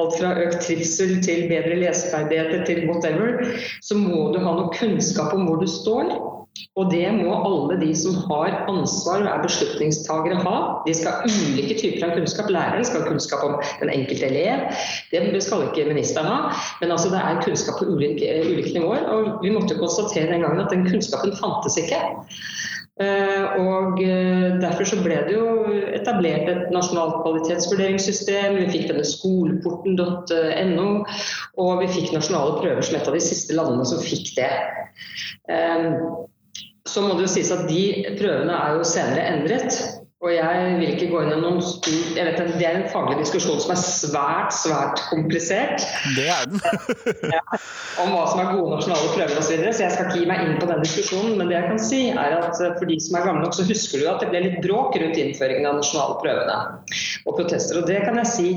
alt 0.00 0.18
fra 0.18 0.34
økt 0.44 0.60
trivsel 0.66 1.16
til 1.24 1.48
bedre 1.50 1.80
leseferdigheter 1.82 2.66
til 2.68 2.84
whatever, 2.90 3.42
så 3.82 3.98
må 3.98 4.28
du 4.34 4.40
ha 4.44 4.54
noe 4.58 4.74
kunnskap 4.76 5.34
om 5.36 5.48
hvor 5.48 5.62
du 5.62 5.68
står. 5.70 6.14
Og 6.78 6.90
det 6.92 7.06
må 7.16 7.34
alle 7.34 7.76
de 7.80 7.90
som 7.98 8.14
har 8.28 8.54
ansvar 8.70 9.24
og 9.24 9.30
er 9.30 9.42
beslutningstagere 9.44 10.38
ha. 10.44 10.56
De 10.86 10.94
skal 10.96 11.18
ha 11.18 11.30
ulike 11.30 11.76
typer 11.80 12.06
av 12.06 12.14
kunnskap. 12.18 12.50
Læreren 12.52 12.86
skal 12.86 13.02
ha 13.02 13.10
kunnskap 13.10 13.44
om 13.46 13.56
den 13.82 13.92
enkelte 13.94 14.28
elev. 14.30 14.66
Det 15.12 15.42
skal 15.44 15.66
ikke 15.68 15.88
ministeren 15.90 16.30
ha. 16.30 16.54
Men 16.82 16.94
altså 16.94 17.10
det 17.12 17.22
er 17.22 17.42
kunnskap 17.44 17.80
på 17.80 17.88
ulike, 17.90 18.28
ulike 18.46 18.74
nivåer. 18.76 19.06
Og 19.14 19.44
vi 19.44 19.54
måtte 19.54 19.78
konstatere 19.80 20.30
den 20.32 20.46
gangen 20.46 20.62
at 20.62 20.72
den 20.74 20.86
kunnskapen 20.88 21.34
fantes 21.40 21.78
ikke. 21.80 22.00
Eh, 23.00 23.44
og 23.64 24.00
eh, 24.04 24.58
Derfor 24.60 24.84
så 24.84 24.98
ble 25.00 25.16
det 25.24 25.32
jo 25.32 25.44
etablert 25.96 26.50
et 26.52 26.66
nasjonalt 26.74 27.22
kvalitetsvurderingssystem. 27.24 28.58
Vi 28.60 28.72
fikk 28.74 28.90
denne 28.90 29.06
skoleporten.no, 29.08 30.90
og 31.64 31.72
vi 31.80 31.88
fikk 31.94 32.12
nasjonale 32.16 32.58
prøver 32.60 32.84
som 32.84 32.98
et 32.98 33.08
av 33.08 33.16
de 33.16 33.22
siste 33.24 33.56
landene 33.56 33.88
som 33.88 34.02
fikk 34.04 34.34
det. 34.36 34.52
Eh, 36.80 36.90
så 36.90 37.02
må 37.02 37.14
det 37.14 37.26
jo 37.26 37.32
sies 37.32 37.50
at 37.54 37.66
de 37.68 37.82
prøvene 38.18 38.52
er 38.52 38.78
jo 38.78 38.84
senere 38.84 39.26
endret. 39.34 39.80
Og 40.20 40.34
jeg 40.34 40.72
vil 40.76 40.90
ikke 40.92 41.06
gå 41.08 41.20
inn 41.24 41.30
i 41.32 41.36
noen 41.40 41.62
stor 41.64 41.94
jeg 42.12 42.26
vet 42.26 42.50
Det 42.60 42.64
er 42.68 42.74
en 42.76 42.90
faglig 42.92 43.22
diskusjon 43.22 43.56
som 43.62 43.70
er 43.72 43.78
svært, 43.80 44.52
svært 44.52 45.00
komplisert. 45.08 45.86
Det 46.12 46.26
er 46.28 46.44
den. 46.50 46.60
ja, 47.38 47.40
om 48.02 48.12
hva 48.12 48.26
som 48.28 48.42
er 48.42 48.50
gode 48.52 48.74
nasjonale 48.74 49.14
prøver 49.14 49.32
osv. 49.32 49.46
Så, 49.46 49.54
videre, 49.54 49.72
så 49.72 49.86
jeg 49.86 49.94
skal 49.94 50.10
ikke 50.10 50.20
gi 50.20 50.28
meg 50.28 50.44
inn 50.44 50.60
på 50.60 50.68
den 50.68 50.84
diskusjonen. 50.84 51.38
Men 51.40 51.48
det 51.48 51.56
jeg 51.56 51.72
kan 51.72 51.80
si 51.86 52.02
er 52.12 52.36
at 52.36 52.52
for 52.60 52.84
de 52.92 52.98
som 53.00 53.16
er 53.16 53.26
gamle 53.30 53.46
nok, 53.46 53.56
så 53.56 53.64
husker 53.70 54.04
du 54.04 54.10
at 54.12 54.20
det 54.20 54.28
ble 54.34 54.44
litt 54.44 54.60
bråk 54.66 55.00
rundt 55.00 55.22
innføringen 55.24 55.70
av 55.72 55.80
nasjonale 55.80 56.20
prøvene 56.20 56.60
og 57.24 57.40
protester. 57.40 57.80
Og 57.80 57.88
det 57.88 58.04
kan 58.04 58.20
jeg 58.20 58.32
si 58.34 58.48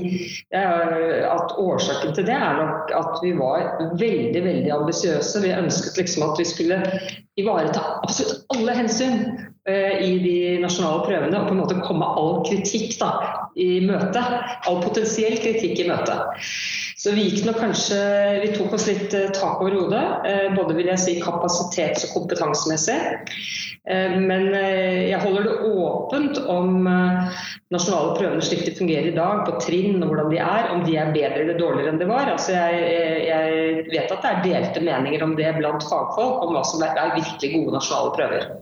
at 0.51 1.57
årsaken 1.63 2.11
til 2.17 2.27
det 2.27 2.39
er 2.43 2.59
nok 2.59 2.91
at 2.99 3.23
vi 3.23 3.31
var 3.39 3.69
veldig, 4.03 4.43
veldig 4.51 4.79
ambisiøse. 4.81 5.47
Vi 5.47 5.55
ønsket 5.55 6.03
liksom 6.03 6.27
at 6.27 6.43
vi 6.43 6.51
skulle 6.51 6.83
ivareta 7.39 7.81
absolutt 8.03 8.45
alle 8.53 8.75
hensyn 8.77 9.23
Eh, 9.63 10.01
i 10.03 10.15
de 10.19 10.37
nasjonale 10.59 11.05
prøvene 11.05 11.37
og 11.39 11.45
på 11.47 11.53
en 11.53 11.59
måte 11.61 11.75
komme 11.85 12.07
all 12.19 12.41
kritikk 12.43 12.97
da, 12.99 13.13
i 13.55 13.77
møte. 13.87 14.19
All 14.67 14.81
potensiell 14.83 15.37
kritikk 15.39 15.79
i 15.79 15.85
møte. 15.87 16.17
Så 16.99 17.13
vi 17.15 17.29
gikk 17.29 17.45
nok 17.47 17.61
kanskje 17.61 17.99
Vi 18.43 18.49
tok 18.57 18.75
oss 18.75 18.89
litt 18.89 19.15
eh, 19.15 19.31
tak 19.31 19.61
over 19.63 19.77
hodet, 19.77 20.03
eh, 20.27 20.49
både 20.57 20.75
vil 20.75 20.91
jeg 20.91 20.99
si 20.99 21.15
kapasitets- 21.23 22.09
og 22.09 22.17
kompetansemessig. 22.17 22.99
Men 23.83 24.45
jeg 24.55 25.17
holder 25.19 25.43
det 25.43 25.71
åpent 25.75 26.37
om 26.47 26.85
nasjonale 26.87 28.13
prøvene 28.15 28.45
slik 28.45 28.61
de 28.63 28.71
fungerer 28.77 29.09
i 29.09 29.15
dag, 29.17 29.41
på 29.43 29.57
trinn 29.59 29.97
og 29.97 30.07
hvordan 30.07 30.29
de 30.31 30.39
er, 30.39 30.69
om 30.71 30.85
de 30.85 30.95
er 30.95 31.11
bedre 31.11 31.41
eller 31.41 31.59
dårligere 31.59 31.91
enn 31.91 31.99
de 31.99 32.07
var. 32.07 32.31
Altså 32.31 32.55
jeg, 32.55 33.25
jeg 33.27 33.83
vet 33.91 34.13
at 34.15 34.23
det 34.23 34.31
er 34.31 34.45
delte 34.45 34.85
meninger 34.87 35.27
om 35.27 35.35
det 35.35 35.51
blant 35.57 35.83
fagfolk, 35.83 36.45
om 36.45 36.55
hva 36.55 36.63
som 36.69 36.85
er 36.87 36.95
virkelig 37.23 37.55
gode 37.57 37.79
nasjonale 37.79 38.13
prøver. 38.19 38.53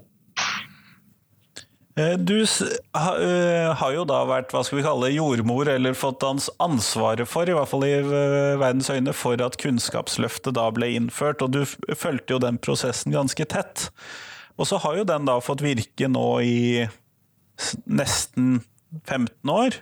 Eh, 1.99 2.13
du 2.17 2.37
eh, 2.39 3.71
har 3.75 3.93
jo 3.93 4.05
da 4.07 4.21
vært 4.29 4.53
hva 4.53 4.61
skal 4.63 4.79
vi 4.79 4.85
kalle 4.85 5.11
jordmor, 5.11 5.67
eller 5.67 5.97
fått 5.97 6.23
ansvaret 6.23 7.27
for, 7.27 7.49
i 7.49 7.55
hvert 7.55 7.71
fall 7.71 7.85
i 7.87 7.93
eh, 7.99 8.55
verdens 8.61 8.89
øyne, 8.93 9.15
for 9.17 9.41
at 9.43 9.57
Kunnskapsløftet 9.61 10.55
da 10.55 10.69
ble 10.75 10.93
innført. 10.95 11.43
Og 11.43 11.53
du 11.55 11.61
fulgte 11.67 12.37
jo 12.37 12.41
den 12.43 12.59
prosessen 12.63 13.15
ganske 13.15 13.47
tett. 13.51 13.89
Og 14.59 14.69
så 14.69 14.79
har 14.83 14.99
jo 14.99 15.07
den 15.07 15.27
da 15.27 15.39
fått 15.43 15.63
virke 15.65 16.07
nå 16.11 16.27
i 16.45 16.59
nesten 17.85 18.61
15 19.07 19.51
år 19.53 19.81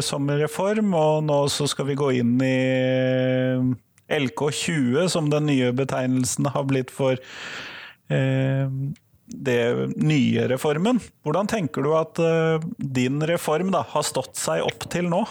som 0.00 0.24
reform, 0.40 0.94
og 0.96 1.26
nå 1.26 1.36
så 1.52 1.66
skal 1.68 1.84
vi 1.90 1.96
gå 1.98 2.06
inn 2.22 2.30
i 2.40 2.54
LK20, 4.10 5.08
som 5.12 5.30
den 5.32 5.48
nye 5.50 5.70
betegnelsen 5.76 6.50
har 6.54 6.66
blitt 6.70 6.90
for 6.94 7.18
eh, 8.10 8.72
det 9.30 9.60
nye 9.96 10.48
reformen. 10.50 10.98
Hvordan 11.24 11.50
tenker 11.50 11.86
du 11.86 11.92
at 11.98 12.18
eh, 12.22 12.66
din 12.78 13.22
reform 13.30 13.70
da, 13.74 13.84
har 13.94 14.06
stått 14.06 14.36
seg 14.40 14.66
opp 14.66 14.88
til 14.90 15.10
nå? 15.12 15.22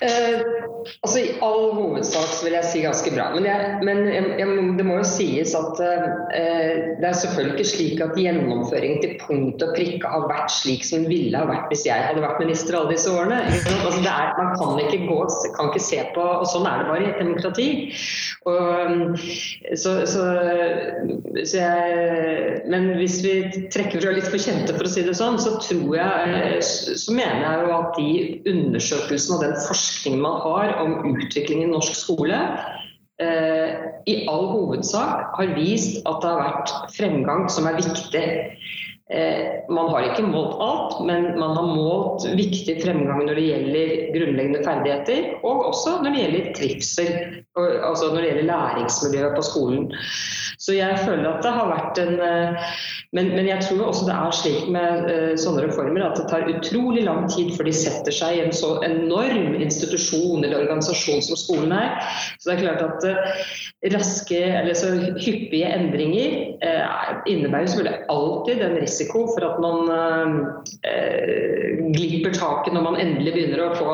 Eh, 0.00 0.40
altså 1.02 1.18
I 1.18 1.30
all 1.44 1.70
hovedsak 1.76 2.28
så 2.36 2.44
vil 2.44 2.54
jeg 2.56 2.68
si 2.68 2.82
ganske 2.84 3.12
bra. 3.14 3.26
Men, 3.34 3.46
jeg, 3.48 3.78
men 3.84 4.02
jeg, 4.08 4.56
det 4.78 4.84
må 4.84 4.98
jo 5.00 5.06
sies 5.08 5.54
at 5.56 5.80
eh, 5.84 6.96
det 7.00 7.08
er 7.08 7.16
selvfølgelig 7.16 7.56
ikke 7.56 7.70
slik 7.70 8.02
at 8.04 8.16
gjennomføringen 8.20 9.02
til 9.04 9.14
punkt 9.22 9.64
og 9.64 9.74
prikke 9.76 10.12
har 10.12 10.26
vært 10.30 10.52
slik 10.52 10.84
som 10.84 11.04
den 11.04 11.12
ville 11.12 11.40
ha 11.40 11.48
vært 11.48 11.72
hvis 11.72 11.86
jeg 11.88 12.08
hadde 12.08 12.24
vært 12.24 12.40
minister 12.44 12.78
alle 12.78 12.92
disse 12.92 13.12
årene. 13.12 13.42
Altså, 13.48 14.02
er, 14.04 14.32
man 14.36 14.52
kan 14.60 14.82
ikke, 14.84 15.02
gå, 15.08 15.18
kan 15.56 15.72
ikke 15.72 15.84
se 15.86 16.02
på 16.14 16.24
Og 16.26 16.46
sånn 16.50 16.68
er 16.68 16.82
det 16.82 16.88
bare 16.90 17.04
i 17.04 17.10
et 17.10 17.20
demokrati. 17.20 17.68
Og, 18.46 19.16
så, 19.80 19.96
så, 20.08 20.26
så 21.42 21.62
jeg, 21.62 22.60
men 22.70 22.92
hvis 23.00 23.18
vi 23.24 23.34
trekker 23.72 24.04
fra 24.04 24.14
litt 24.16 24.28
for 24.28 24.40
kjente, 24.40 24.76
for 24.76 24.88
å 24.88 24.92
si 24.92 25.04
det 25.06 25.16
sånn, 25.18 25.40
så 25.42 25.56
tror 25.60 25.96
jeg 25.98 26.60
så 26.62 27.16
mener 27.16 27.42
jeg 27.42 27.64
jo 27.64 27.74
at 27.76 27.96
de 27.96 28.10
undersøkelsene 28.52 29.36
og 29.36 29.44
den 29.44 29.56
forskning 29.68 30.18
man 30.22 30.40
har 30.44 30.74
om 30.82 30.98
utvikling 31.12 31.64
i 31.64 31.70
norsk 31.70 31.94
skole, 31.98 32.40
eh, 33.22 33.86
i 34.06 34.16
all 34.30 34.48
hovedsak 34.52 35.36
har 35.38 35.54
vist 35.58 36.02
at 36.06 36.20
det 36.22 36.32
har 36.32 36.42
vært 36.44 36.74
fremgang 36.96 37.46
som 37.52 37.68
er 37.68 37.80
viktig. 37.80 38.26
Eh, 39.06 39.62
man 39.70 39.88
har 39.92 40.08
ikke 40.08 40.24
målt 40.26 40.56
alt, 40.58 40.96
men 41.06 41.28
man 41.38 41.54
har 41.54 41.68
målt 41.70 42.24
viktig 42.34 42.80
fremgang 42.82 43.22
når 43.22 43.38
det 43.38 43.44
gjelder 43.46 43.92
grunnleggende 44.16 44.62
ferdigheter, 44.66 45.28
og 45.46 45.68
også 45.68 46.00
når 46.02 46.10
det 46.10 46.24
gjelder 46.24 46.48
trivsel, 46.58 47.12
altså 47.56 48.10
når 48.10 48.18
det 48.18 48.32
gjelder 48.32 48.50
læringsmiljøet 48.50 49.36
på 49.38 49.44
skolen. 49.46 49.86
Så 50.58 50.74
jeg 50.74 50.98
føler 51.04 51.28
at 51.30 51.46
det 51.46 51.54
har 51.54 51.70
vært 51.70 52.02
en 52.02 52.18
eh, 52.18 52.72
men, 53.14 53.28
men, 53.34 53.46
jeg 53.46 53.62
tror 53.62 53.86
også 53.86 54.06
det 54.08 54.14
er 54.14 54.34
slik 54.34 54.64
med 54.74 55.06
uh, 55.06 55.34
sånne 55.38 55.66
reformer 55.68 56.06
at 56.06 56.18
det 56.18 56.26
tar 56.30 56.48
utrolig 56.50 57.04
lang 57.06 57.28
tid 57.30 57.52
før 57.54 57.68
de 57.68 57.74
setter 57.76 58.14
seg 58.14 58.38
i 58.38 58.42
en 58.46 58.54
så 58.56 58.76
enorm 58.86 59.54
institusjon 59.54 60.42
eller 60.42 60.64
organisasjon 60.64 61.22
som 61.24 61.38
skolen 61.38 61.74
er. 61.76 61.94
Så 62.40 62.50
det 62.50 62.56
er 62.56 62.64
klart 62.64 62.84
at 62.86 63.06
uh, 63.06 63.46
raske 63.94 64.40
eller 64.40 64.74
så 64.78 64.92
hyppige 65.20 65.68
endringer 65.68 66.36
eh, 66.64 67.12
innebærer 67.30 67.70
selvfølgelig 67.70 68.08
alltid 68.14 68.64
en 68.66 68.80
risiko 68.82 69.26
for 69.34 69.46
at 69.46 69.60
man 69.62 69.78
glipper 71.96 72.34
taket 72.34 72.74
når 72.74 72.82
man 72.88 73.00
endelig 73.02 73.36
begynner 73.36 73.66
å 73.66 73.74
få 73.78 73.92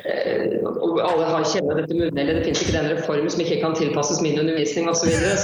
og 0.00 1.00
alle 1.02 1.26
har 1.28 1.46
kjenner 1.50 1.80
dette 1.80 1.96
munnhellet. 1.96 2.38
Det 2.38 2.44
finnes 2.46 2.62
ikke 2.64 2.76
den 2.76 2.90
reform 2.94 3.26
som 3.32 3.42
ikke 3.44 3.58
kan 3.62 3.76
tilpasses 3.76 4.22
min 4.24 4.38
undervisning 4.40 4.88
osv. 4.90 4.96
Så, 5.00 5.06
videre, 5.10 5.36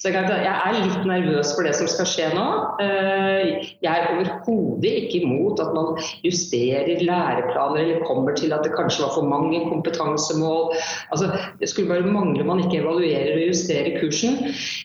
så 0.00 0.12
jeg 0.12 0.52
er 0.52 0.78
litt 0.78 1.04
nervøs 1.08 1.52
for 1.56 1.66
det 1.66 1.74
som 1.78 1.90
skal 1.90 2.08
skje 2.08 2.28
nå. 2.36 2.46
Eh, 2.84 3.68
jeg 3.84 3.92
er 3.92 4.10
overhodet 4.14 4.94
ikke 5.02 5.22
imot 5.26 5.62
at 5.62 5.72
man 5.76 5.98
justerer 6.26 7.02
læreplaner 7.02 7.82
eller 7.84 8.06
kommer 8.08 8.36
til 8.38 8.54
at 8.54 8.64
det 8.66 8.74
kanskje 8.76 9.04
var 9.06 9.14
for 9.16 9.28
mange 9.28 9.62
kompetansemål. 9.82 10.72
Altså, 11.10 11.30
det 11.60 11.68
skulle 11.70 11.90
bare 11.90 12.06
mangle 12.06 12.46
man 12.46 12.62
ikke 12.62 12.80
evaluerer 12.82 13.34
og 13.36 13.46
justerer 13.50 13.98
kursen. 14.00 14.38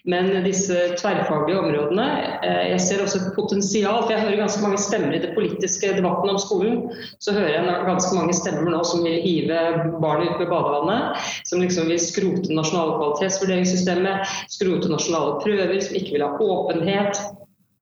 Men 0.09 0.31
disse 0.45 0.75
tverrfaglige 0.97 1.59
områdene 1.61 2.07
eh, 2.43 2.63
Jeg 2.73 2.81
ser 2.81 3.03
også 3.03 3.21
et 3.21 3.35
potensial. 3.35 4.03
for 4.03 4.11
Jeg 4.11 4.21
hører 4.25 4.43
ganske 4.43 4.63
mange 4.63 4.81
stemmer 4.81 5.15
i 5.15 5.21
det 5.23 5.33
politiske 5.35 5.93
debatten 5.97 6.33
om 6.33 6.41
skolen. 6.41 6.83
Så 7.19 7.33
hører 7.37 7.53
jeg 7.53 7.87
ganske 7.87 8.15
mange 8.15 8.33
stemmer 8.33 8.71
nå 8.73 8.83
som 8.83 9.05
vil 9.05 9.21
hive 9.21 9.61
barnet 10.01 10.33
ut 10.33 10.41
med 10.41 10.51
badevannet. 10.51 11.25
Som 11.45 11.61
liksom 11.61 11.91
vil 11.91 12.01
skrote 12.01 12.53
nasjonale 12.53 12.97
kvalitetsvurderingssystemet 12.97 14.35
skrote 14.51 14.89
nasjonale 14.91 15.37
prøver, 15.43 15.79
som 15.81 15.99
ikke 15.99 16.17
vil 16.17 16.25
ha 16.25 16.31
åpenhet 16.41 17.21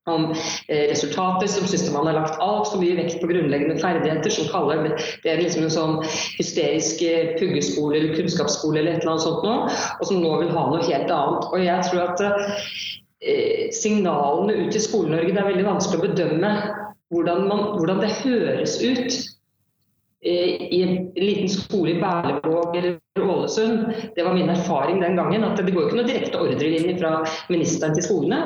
om 0.06 0.32
eh, 0.68 0.90
resultater, 0.90 1.48
som 1.48 1.68
syns 1.68 1.92
man 1.94 2.08
har 2.08 2.20
lagt 2.20 2.40
altfor 2.44 2.82
mye 2.82 2.98
vekt 3.00 3.18
på 3.22 3.30
grunnleggende 3.32 3.78
ferdigheter, 3.82 4.30
som 4.34 4.50
kaller 4.52 4.92
det, 5.24 5.36
liksom 5.42 5.66
en 5.66 5.74
sånn 5.74 5.96
hysterisk 6.38 7.02
eh, 7.06 7.34
puggeskole 7.40 7.98
eller 8.00 8.18
kunnskapsskole 8.18 8.82
eller 8.82 8.96
et 8.96 9.04
eller 9.04 9.16
annet 9.16 9.26
sånt 9.26 9.46
nå, 9.48 9.56
og 10.00 10.10
som 10.10 10.22
nå 10.22 10.34
vil 10.44 10.54
ha 10.54 10.66
noe 10.70 10.86
helt 10.86 11.14
annet. 11.18 11.50
Og 11.50 11.66
jeg 11.66 11.90
tror 11.90 12.04
at 12.06 12.26
eh, 12.30 13.68
signalene 13.74 14.60
ut 14.66 14.78
i 14.78 14.84
Skole-Norge, 14.84 15.34
det 15.34 15.42
er 15.42 15.52
veldig 15.52 15.70
vanskelig 15.72 16.02
å 16.02 16.08
bedømme 16.10 16.56
hvordan, 17.14 17.48
man, 17.50 17.66
hvordan 17.80 18.02
det 18.04 18.14
høres 18.22 18.78
ut 18.82 19.18
i 20.26 20.82
en 20.84 21.10
liten 21.16 21.50
skole 21.50 21.92
i 21.92 22.00
Berlevåg 22.02 22.78
eller 22.78 22.98
Ålesund. 23.22 23.94
Det 24.16 24.24
var 24.24 24.34
min 24.34 24.50
erfaring 24.50 25.02
den 25.02 25.16
gangen. 25.16 25.44
at 25.44 25.58
Det 25.58 25.74
går 25.74 25.88
ikke 25.88 26.00
noe 26.00 26.08
direkte 26.08 26.42
ordrelinje 26.42 26.98
fra 27.00 27.12
ministeren 27.50 27.94
til 27.96 28.04
skolene. 28.08 28.40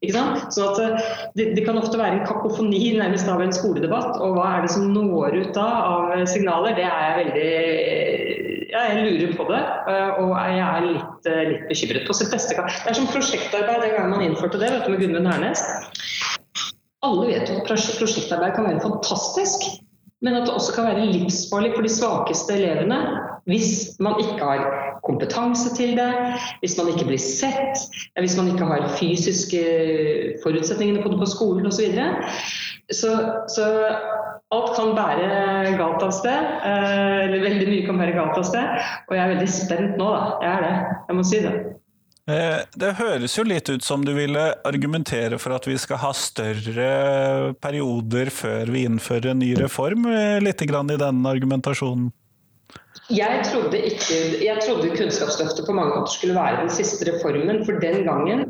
Ikke 0.00 0.14
sant? 0.14 0.46
Så 0.54 0.68
eh, 0.82 1.08
det, 1.34 1.50
det, 1.56 1.64
kan 1.66 1.80
ofte 1.80 1.98
være 1.98 2.20
en 2.20 2.26
kakofoni 2.28 2.94
nærmest 2.98 3.28
av 3.28 3.42
en 3.42 3.54
skoledebatt. 3.54 4.20
Og 4.22 4.38
hva 4.38 4.46
er 4.54 4.66
det 4.66 4.72
som 4.76 4.92
når 4.94 5.40
ut 5.42 5.50
da 5.58 5.66
av 5.88 6.14
signaler? 6.30 6.78
Det 6.78 6.86
er 6.86 7.02
jeg 7.08 7.18
veldig 7.24 8.68
ja, 8.68 8.82
jeg 8.84 9.04
lurer 9.06 9.30
på 9.32 9.46
det, 9.48 9.60
eh, 9.88 10.18
og 10.20 10.32
jeg 10.36 10.58
er 10.64 10.86
litt, 10.86 11.28
litt 11.50 11.68
bekymret. 11.70 12.06
på 12.06 12.16
sitt 12.16 12.32
beste. 12.32 12.54
Det 12.54 12.92
er 12.92 12.98
som 12.98 13.08
prosjektarbeid 13.10 13.84
den 13.84 13.94
gangen 13.96 14.14
man 14.14 14.24
innførte 14.26 14.60
det 14.60 14.70
vet 14.74 14.86
du, 14.86 14.94
med 14.94 15.02
Gudmund 15.02 15.30
Hernes. 15.32 15.64
Alle 17.06 17.28
vet 17.30 17.48
jo 17.48 17.60
at 17.60 17.68
prosjektarbeid 17.70 18.56
kan 18.56 18.68
være 18.68 18.84
fantastisk. 18.84 19.66
Men 20.24 20.34
at 20.34 20.48
det 20.48 20.54
også 20.54 20.74
kan 20.74 20.88
være 20.88 21.06
livsfarlig 21.12 21.72
for 21.76 21.86
de 21.86 21.92
svakeste 21.92 22.56
elevene 22.56 22.98
hvis 23.48 23.96
man 24.02 24.18
ikke 24.20 24.44
har 24.44 24.64
kompetanse 25.06 25.70
til 25.76 25.94
det, 25.96 26.10
hvis 26.60 26.74
man 26.78 26.90
ikke 26.92 27.06
blir 27.08 27.22
sett, 27.22 27.80
hvis 28.20 28.36
man 28.36 28.50
ikke 28.52 28.66
har 28.68 28.90
fysiske 28.98 29.62
forutsetningene 30.42 31.00
på 31.02 31.12
det 31.12 31.20
på 31.22 31.30
skolen 31.32 31.70
osv. 31.70 31.94
Så, 32.92 33.08
så, 33.08 33.14
så 33.54 33.70
alt 34.52 34.76
kan 34.76 34.94
bære 34.96 35.72
galt 35.80 36.04
av 36.04 36.12
sted. 36.16 36.52
Eh, 36.64 37.24
eller 37.24 37.44
veldig 37.44 37.68
mye 37.68 37.88
kan 37.88 38.00
bære 38.00 38.16
galt 38.16 38.38
av 38.40 38.46
sted. 38.48 38.86
Og 39.08 39.16
jeg 39.16 39.24
er 39.24 39.34
veldig 39.34 39.50
spent 39.52 39.98
nå, 40.00 40.12
da. 40.12 40.22
Jeg 40.44 40.52
er 40.54 40.64
det. 40.64 40.76
Jeg 41.08 41.18
må 41.18 41.26
si 41.28 41.42
det. 41.44 41.54
Eh, 42.28 42.60
det 42.76 42.90
høres 42.98 43.38
jo 43.38 43.44
litt 43.46 43.70
ut 43.72 43.84
som 43.84 44.02
du 44.04 44.10
ville 44.12 44.42
argumentere 44.68 45.38
for 45.40 45.56
at 45.56 45.64
vi 45.64 45.78
skal 45.80 46.02
ha 46.02 46.10
større 46.12 47.54
perioder 47.62 48.28
før 48.34 48.68
vi 48.74 48.84
innfører 48.84 49.30
en 49.32 49.40
ny 49.40 49.54
reform, 49.56 50.04
eh, 50.12 50.36
litt 50.44 50.60
i 50.60 50.68
den 50.68 51.24
argumentasjonen? 51.24 52.10
Jeg 53.10 53.40
trodde, 53.48 53.78
ikke, 53.88 54.16
jeg 54.44 54.56
trodde 54.66 54.96
Kunnskapsløftet 54.96 55.64
på 55.66 55.72
mange 55.72 55.94
måter 55.96 56.12
skulle 56.12 56.34
være 56.34 56.60
den 56.60 56.70
siste 56.70 57.06
reformen. 57.08 57.64
For 57.64 57.72
den 57.80 58.04
gangen 58.04 58.40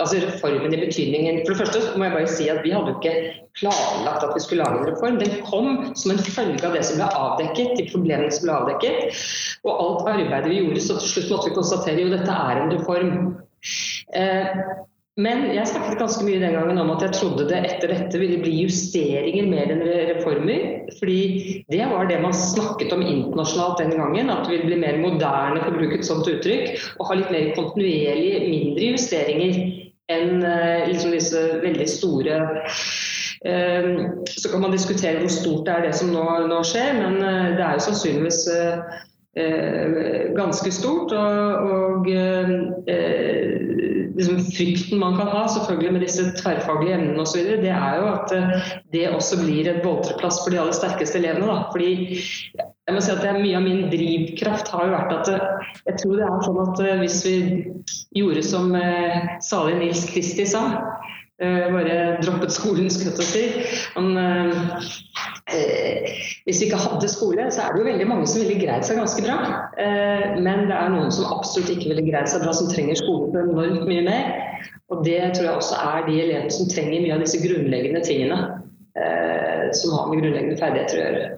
altså 0.00 0.16
reformen 0.22 0.74
i 0.74 0.80
betydningen 0.86 1.40
For 1.44 1.52
det 1.52 1.58
første 1.60 1.98
må 1.98 2.04
jeg 2.06 2.14
bare 2.16 2.30
si 2.36 2.48
at 2.48 2.62
vi 2.64 2.72
hadde 2.72 2.94
jo 2.94 2.96
ikke 2.96 3.34
planlagt 3.60 4.24
at 4.24 4.32
vi 4.36 4.44
skulle 4.44 4.64
lage 4.64 4.78
en 4.80 4.88
reform. 4.92 5.20
Den 5.20 5.34
kom 5.50 5.68
som 6.00 6.14
en 6.14 6.24
følge 6.24 6.64
av 6.66 6.76
det 6.78 6.86
som 6.88 6.96
ble 7.02 7.10
avdekket, 7.24 7.76
de 7.76 7.88
problemene 7.92 8.32
som 8.32 8.48
ble 8.48 8.56
avdekket. 8.56 9.20
Og 9.68 9.72
alt 9.84 10.10
arbeidet 10.14 10.52
vi 10.54 10.62
gjorde, 10.62 10.86
så 10.86 10.96
til 11.02 11.12
slutt 11.12 11.32
måtte 11.34 11.50
vi 11.50 11.58
konstatere 11.60 12.06
jo 12.06 12.14
dette 12.16 12.40
er 12.48 12.62
en 12.62 12.74
reform. 12.78 13.12
Eh, 14.16 14.62
men 15.18 15.48
jeg 15.50 15.66
snakket 15.66 15.98
ganske 15.98 16.22
mye 16.22 16.38
den 16.38 16.54
gangen 16.54 16.78
om 16.78 16.92
at 16.94 17.00
jeg 17.02 17.16
trodde 17.16 17.48
det 17.50 17.58
etter 17.66 17.90
dette 17.90 18.20
ville 18.20 18.38
bli 18.38 18.52
justeringer 18.60 19.48
mer 19.50 19.72
enn 19.74 19.82
reformer. 20.12 20.62
Fordi 21.00 21.64
det 21.74 21.88
var 21.90 22.06
det 22.06 22.20
man 22.22 22.36
snakket 22.36 22.94
om 22.94 23.02
internasjonalt 23.02 23.82
den 23.82 23.96
gangen. 23.98 24.30
At 24.30 24.46
det 24.46 24.52
ville 24.54 24.68
bli 24.68 24.78
mer 24.84 25.00
moderne, 25.02 25.58
for 25.64 25.74
å 25.74 25.80
bruke 25.80 25.98
et 25.98 26.06
sånt 26.06 26.30
uttrykk. 26.30 26.70
Og 27.00 27.10
ha 27.10 27.18
litt 27.18 27.34
mer 27.34 27.50
kontinuerlig 27.58 28.44
mindre 28.46 28.92
justeringer 28.92 29.58
enn 30.14 30.38
uh, 30.46 30.86
liksom 30.86 31.12
disse 31.12 31.42
veldig 31.60 31.88
store 31.90 32.38
uh, 32.62 33.90
Så 34.30 34.48
kan 34.48 34.62
man 34.62 34.72
diskutere 34.72 35.18
hvor 35.20 35.34
stort 35.34 35.66
det 35.66 35.74
er 35.74 35.86
det 35.88 35.96
som 35.98 36.14
nå, 36.14 36.24
nå 36.46 36.62
skjer, 36.64 36.94
men 37.02 37.18
uh, 37.18 37.58
det 37.58 37.66
er 37.66 37.74
jo 37.74 37.88
sannsynligvis 37.90 38.44
ganske 40.36 40.72
stort. 40.74 41.12
Og, 41.14 41.72
og 41.72 42.08
liksom, 44.18 44.38
frykten 44.52 44.98
man 44.98 45.16
kan 45.16 45.28
ha 45.30 45.48
selvfølgelig 45.48 45.92
med 45.92 46.04
disse 46.04 46.24
tverrfaglige 46.38 46.94
emnene 46.94 47.22
osv., 47.22 47.44
det 47.62 47.72
er 47.74 47.98
jo 48.00 48.08
at 48.10 48.34
eh, 48.34 48.70
det 48.92 49.04
også 49.14 49.40
blir 49.44 49.70
et 49.70 49.82
boltreplass 49.84 50.40
for 50.42 50.54
de 50.54 50.60
aller 50.60 50.76
sterkeste 50.76 51.20
elevene. 51.20 51.46
Da. 51.46 51.58
Fordi 51.72 52.18
jeg 52.58 52.96
må 52.96 53.02
si 53.04 53.12
at 53.14 53.24
er 53.24 53.38
Mye 53.38 53.58
av 53.58 53.66
min 53.66 53.84
drivkraft 53.92 54.72
har 54.74 54.88
jo 54.88 54.96
vært 54.96 55.14
at 55.18 55.32
eh, 55.34 55.74
jeg 55.90 56.02
tror 56.02 56.16
det 56.18 56.26
er 56.26 56.46
sånn 56.46 56.62
at 56.64 56.82
eh, 56.84 57.02
hvis 57.04 57.20
vi 57.26 57.36
gjorde 58.18 58.44
som 58.46 58.74
salig 59.44 59.78
Nils 59.78 60.04
Kristi 60.10 60.46
sa, 60.48 60.64
bare 61.38 62.18
droppet 62.22 62.52
skolen, 62.52 62.88
skulle 62.90 63.14
jeg 63.22 63.28
si. 63.30 63.42
Han, 63.94 64.16
eh, 64.18 66.08
hvis 66.44 66.60
vi 66.60 66.66
ikke 66.66 66.80
hadde 66.82 67.10
skole, 67.10 67.46
så 67.54 67.62
er 67.62 67.74
det 67.74 67.82
jo 67.82 67.88
veldig 67.90 68.08
mange 68.10 68.26
som 68.26 68.42
ville 68.42 68.58
greid 68.58 68.86
seg 68.86 68.98
ganske 68.98 69.22
bra. 69.22 69.36
Eh, 69.78 70.38
men 70.42 70.66
det 70.70 70.76
er 70.76 70.94
noen 70.94 71.12
som 71.14 71.30
absolutt 71.30 71.70
ikke 71.76 71.92
ville 71.92 72.06
greid 72.08 72.30
seg 72.30 72.42
bra, 72.42 72.54
som 72.56 72.70
trenger 72.72 72.98
skole 72.98 73.30
for 73.30 73.44
enormt 73.44 73.86
mye 73.90 74.06
mer. 74.06 74.32
Og 74.90 75.04
det 75.06 75.20
tror 75.36 75.46
jeg 75.46 75.60
også 75.60 75.82
er 75.84 76.08
de 76.08 76.16
elevene 76.24 76.54
som 76.54 76.70
trenger 76.72 77.04
mye 77.04 77.18
av 77.18 77.22
disse 77.22 77.42
grunnleggende 77.44 78.02
tingene. 78.06 78.40
Eh, 78.98 79.68
som 79.78 79.94
har 79.94 80.08
med 80.08 80.22
grunnleggende 80.22 80.58
ferdigheter 80.58 80.98
å 80.98 81.04
gjøre. 81.04 81.28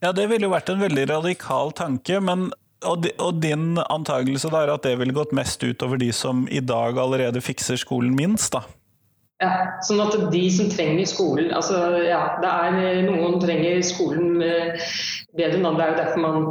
Ja, 0.00 0.10
det 0.16 0.26
ville 0.30 0.48
jo 0.48 0.54
vært 0.54 0.72
en 0.72 0.80
veldig 0.80 1.06
radikal 1.12 1.70
tanke, 1.76 2.18
men 2.24 2.48
og, 2.88 3.04
din 3.42 3.76
antakelse 3.76 4.48
er 4.56 4.70
at 4.72 4.86
det 4.86 4.94
ville 4.96 5.12
gått 5.12 5.34
mest 5.36 5.60
utover 5.60 6.00
de 6.00 6.08
som 6.16 6.46
i 6.48 6.62
dag 6.64 6.96
allerede 6.98 7.42
fikser 7.44 7.76
skolen 7.76 8.14
minst, 8.16 8.54
da? 8.56 8.64
Ja, 9.40 9.80
sånn 9.86 10.02
at 10.04 10.16
de 10.34 10.42
som 10.52 10.68
trenger 10.68 11.06
skolen 11.08 11.48
altså 11.56 11.78
ja, 12.04 12.20
det 12.42 12.50
er 12.50 12.98
Noen 13.06 13.38
trenger 13.40 13.78
skolen 13.88 14.34
bedre 14.40 15.56
enn 15.56 15.64
andre. 15.64 15.78
Det 15.78 15.86
er 15.86 15.92
jo 15.94 16.00
derfor 16.02 16.20
man 16.26 16.50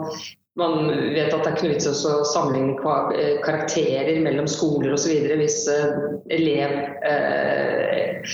man 0.58 0.88
vet 1.14 1.34
at 1.34 1.44
det 1.44 1.50
er 1.50 1.56
ikke 1.56 1.68
noe 1.68 1.76
vits 1.76 2.06
å 2.10 2.14
sammenligne 2.28 2.94
eh, 3.16 3.38
karakterer 3.46 4.18
mellom 4.24 4.48
skoler 4.50 4.96
osv. 4.96 5.14
hvis 5.40 5.62
eh, 5.72 6.00
elev, 6.34 6.74
eh, 7.06 8.34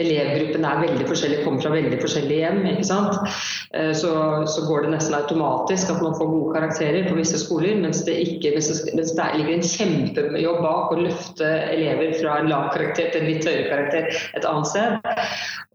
elevgruppen 0.00 0.66
er 0.66 0.82
veldig 0.86 1.06
forskjellig, 1.10 1.42
kommer 1.44 1.62
fra 1.62 1.74
veldig 1.74 2.00
forskjellige 2.00 2.40
hjem. 2.46 2.60
ikke 2.72 2.88
sant? 2.88 3.20
Eh, 3.76 3.92
så, 4.00 4.14
så, 4.48 4.64
går 4.66 4.86
det 4.86 4.94
nesten 4.96 5.18
automatisk 5.18 5.92
at 5.92 6.02
man 6.02 6.16
får 6.18 6.32
gode 6.32 6.56
karakterer 6.56 7.08
på 7.10 7.18
visse 7.20 7.40
skoler, 7.44 7.76
mens 7.84 8.02
det, 8.08 8.16
ikke, 8.24 8.56
mens 8.56 9.14
det, 9.14 9.30
ligger 9.36 9.54
en 9.54 9.70
kjempejobb 9.76 10.60
bak 10.64 10.96
å 10.96 11.00
løfte 11.04 11.54
elever 11.76 12.16
fra 12.18 12.40
en 12.40 12.52
lav 12.52 12.70
karakter 12.74 13.12
til 13.12 13.22
en 13.22 13.34
litt 13.34 13.48
høyere 13.48 13.68
karakter 13.68 14.22
et 14.40 14.48
annet 14.48 14.72
sted. 14.72 15.12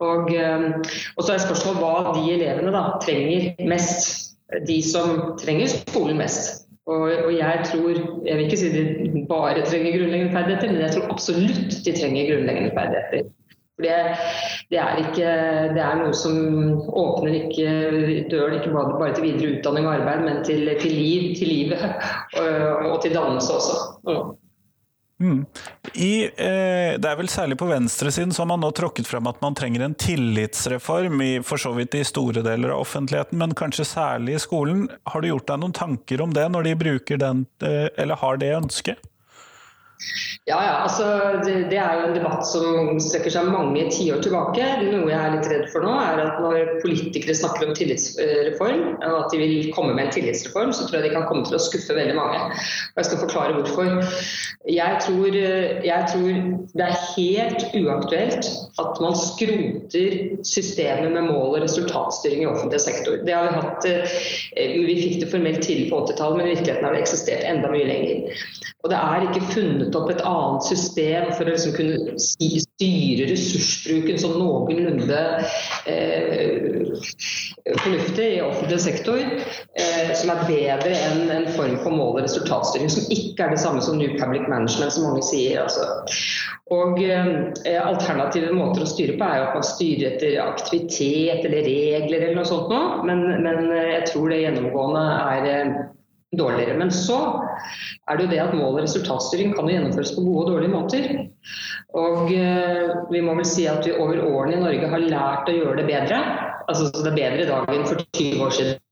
Og, 0.03 0.29
og 0.29 1.21
så 1.25 1.33
er 1.33 1.41
spørsmålet 1.41 1.81
hva 1.81 2.15
de 2.17 2.31
elevene 2.35 2.73
da 2.73 2.83
trenger 3.01 3.53
mest 3.69 4.27
de 4.67 4.81
som 4.83 5.37
trenger 5.41 5.67
skolen 5.67 6.21
mest. 6.21 6.63
Og, 6.87 7.01
og, 7.25 7.31
jeg 7.35 7.63
tror 7.67 7.97
Jeg 8.25 8.37
vil 8.37 8.45
ikke 8.45 8.57
si 8.57 8.69
de 8.71 9.25
bare 9.27 9.65
trenger 9.65 9.97
grunnleggende 9.97 10.31
ferdigheter, 10.31 10.71
men 10.71 10.85
jeg 10.85 10.93
tror 10.95 11.11
absolutt 11.11 11.81
de 11.85 11.95
trenger 11.97 12.29
grunnleggende 12.31 12.71
ferdigheter. 12.77 13.33
For 13.75 13.85
det, 13.85 13.97
det, 14.71 14.79
er 14.81 15.01
ikke, 15.03 15.33
det 15.75 15.81
er 15.83 15.99
noe 15.99 16.15
som 16.17 16.37
åpner 16.87 17.35
ikke 17.43 17.67
døren 18.31 18.55
ikke 18.57 18.71
bare, 18.73 18.95
bare 18.97 19.13
til 19.13 19.27
videre 19.27 19.59
utdanning 19.59 19.85
og 19.85 19.93
arbeid, 19.99 20.23
men 20.25 20.39
til, 20.47 20.63
til 20.81 20.95
liv, 20.95 21.35
til 21.37 21.51
livet 21.51 21.83
og, 21.83 22.87
og 22.87 22.97
til 23.03 23.13
dannelse 23.13 23.53
også. 23.59 23.77
Mm. 25.19 25.45
I, 25.93 26.23
eh, 26.23 26.93
det 27.01 27.09
er 27.09 27.17
vel 27.17 27.29
særlig 27.31 27.57
på 27.57 27.69
venstresiden 27.69 28.33
som 28.35 28.51
man 28.51 28.61
nå 28.61 28.69
tråkket 28.77 29.09
frem 29.09 29.25
at 29.29 29.39
man 29.41 29.57
trenger 29.57 29.81
en 29.85 29.97
tillitsreform, 29.97 31.21
i, 31.25 31.31
for 31.45 31.61
så 31.61 31.73
vidt 31.77 31.97
i 31.97 32.05
store 32.05 32.43
deler 32.45 32.75
av 32.75 32.83
offentligheten, 32.85 33.39
men 33.41 33.57
kanskje 33.57 33.87
særlig 33.89 34.37
i 34.37 34.43
skolen. 34.45 34.85
Har 35.09 35.23
du 35.23 35.31
gjort 35.31 35.47
deg 35.49 35.63
noen 35.63 35.77
tanker 35.77 36.21
om 36.21 36.35
det 36.37 36.45
når 36.53 36.69
de 36.69 36.79
bruker 36.85 37.21
den, 37.21 37.45
eh, 37.65 37.87
eller 37.97 38.21
har 38.21 38.37
det 38.41 38.53
ønsket? 38.59 39.06
Ja, 40.47 40.57
ja, 40.63 40.73
altså 40.85 41.05
det, 41.43 41.53
det, 41.71 41.77
er 41.81 41.97
jo 41.97 42.03
en 42.07 42.13
debatt 42.15 42.45
som 42.47 42.99
strekker 43.03 43.33
seg 43.33 43.49
mange 43.51 43.81
tiår 43.91 44.21
tilbake. 44.23 44.63
Noe 44.85 45.09
jeg 45.09 45.17
er 45.17 45.33
litt 45.33 45.49
redd 45.51 45.65
for 45.73 45.83
nå, 45.83 45.95
er 45.99 46.21
at 46.23 46.37
når 46.43 46.77
politikere 46.83 47.35
snakker 47.35 47.67
om 47.67 47.75
tillitsreform, 47.75 48.83
og 48.95 49.17
at 49.17 49.33
de 49.33 49.41
vil 49.41 49.71
komme 49.75 49.97
med 49.97 50.07
en 50.07 50.13
tillitsreform, 50.15 50.71
så 50.71 50.85
tror 50.87 51.01
jeg 51.01 51.09
de 51.09 51.15
kan 51.17 51.27
komme 51.27 51.43
til 51.49 51.57
å 51.57 51.63
skuffe 51.65 51.97
veldig 51.97 52.15
mange. 52.15 52.45
Og 52.47 53.01
Jeg 53.01 53.09
skal 53.09 53.23
forklare 53.25 53.57
hvorfor. 53.57 54.13
Jeg 54.71 55.01
tror, 55.03 55.35
jeg 55.89 56.07
tror 56.13 56.39
det 56.77 56.85
er 56.85 57.03
helt 57.17 57.67
uaktuelt 57.81 58.49
at 58.79 59.03
man 59.03 59.19
skroter 59.19 60.17
systemet 60.47 61.11
med 61.11 61.27
mål- 61.31 61.57
og 61.57 61.61
resultatstyring 61.65 62.45
i 62.45 62.49
offentlig 62.53 62.81
sektor. 62.85 63.19
Det 63.25 63.35
har 63.35 63.47
Vi 63.47 63.59
hatt, 63.59 63.85
eh, 63.85 64.79
vi 64.85 64.95
fikk 65.01 65.19
det 65.21 65.31
formelt 65.31 65.61
tidlig 65.63 65.89
på 65.91 66.05
80-tallet, 66.05 66.37
men 66.37 66.47
i 66.47 66.55
virkeligheten 66.55 66.85
har 66.85 66.93
det 66.93 67.03
eksistert 67.03 67.43
enda 67.47 67.71
mye 67.71 67.87
lenger. 67.87 68.47
Og 68.83 68.91
det 68.91 68.97
er 69.03 69.23
ikke 69.27 69.47
funnet 69.51 69.86
opp 69.95 70.09
et 70.11 70.23
annet 70.27 70.67
system 70.67 71.31
for 71.37 71.47
å 71.47 71.53
liksom 71.53 71.75
kunne 71.77 72.17
styre 72.21 73.29
ressursbruken 73.31 74.19
sånn 74.21 74.37
noenlunde 74.41 75.21
eh, 75.87 76.91
fornuftig 77.77 78.27
i 78.37 78.41
offentlig 78.41 78.79
sektor, 78.81 79.19
eh, 79.19 80.11
som 80.15 80.31
er 80.33 80.43
bedre 80.47 80.93
enn 81.09 81.31
en 81.33 81.47
form 81.55 81.77
for 81.83 81.95
mål- 81.95 82.17
og 82.17 82.23
resultatstyring, 82.25 82.89
som 82.91 83.09
ikke 83.13 83.45
er 83.45 83.55
det 83.55 83.61
samme 83.63 83.83
som 83.83 83.97
New 83.99 84.15
Public 84.19 84.47
Management, 84.47 84.93
som 84.93 85.07
mange 85.07 85.23
sier. 85.27 85.63
Altså. 85.63 85.87
Og 86.73 87.01
eh, 87.03 87.77
Alternative 87.79 88.53
måter 88.55 88.83
å 88.83 88.89
styre 88.89 89.17
på 89.19 89.27
er 89.27 89.41
jo 89.41 89.49
at 89.49 89.59
man 89.59 89.67
styrer 89.67 90.15
etter 90.15 90.39
aktivitet 90.43 91.45
eller 91.45 91.67
regler 91.67 92.23
eller 92.23 92.39
noe 92.39 92.49
sånt 92.49 92.71
noe, 92.71 93.03
men, 93.07 93.23
men 93.43 93.71
jeg 93.71 94.09
tror 94.11 94.31
det 94.31 94.43
gjennomgående 94.43 95.05
er 95.27 95.51
eh, 95.53 95.77
dårligere. 96.35 96.77
Men 96.77 96.91
så 96.91 97.19
er 98.09 98.17
det 98.17 98.25
jo 98.25 98.31
det 98.31 98.41
at 98.43 98.55
mål- 98.55 98.75
og 98.75 98.81
resultatstyring 98.83 99.53
kan 99.55 99.69
gjennomføres 99.71 100.15
på 100.15 100.25
gode 100.25 100.43
og 100.43 100.51
dårlige 100.51 100.73
måter. 100.73 101.07
Og 101.95 102.33
eh, 102.33 102.97
vi 103.11 103.21
må 103.23 103.37
vel 103.37 103.47
si 103.47 103.67
at 103.71 103.85
vi 103.87 103.95
over 103.95 104.19
årene 104.25 104.57
i 104.57 104.63
Norge 104.65 104.91
har 104.91 105.07
lært 105.07 105.51
å 105.51 105.55
gjøre 105.55 105.79
det 105.81 105.87
bedre. 105.87 106.19
Altså, 106.67 106.91
det 106.91 107.13
er 107.13 107.21
bedre 107.21 107.45
i 107.45 107.49
dag 107.51 107.73
enn 107.73 107.87
for 107.87 108.03
20 108.19 108.43
år 108.43 108.59
siden. 108.59 108.83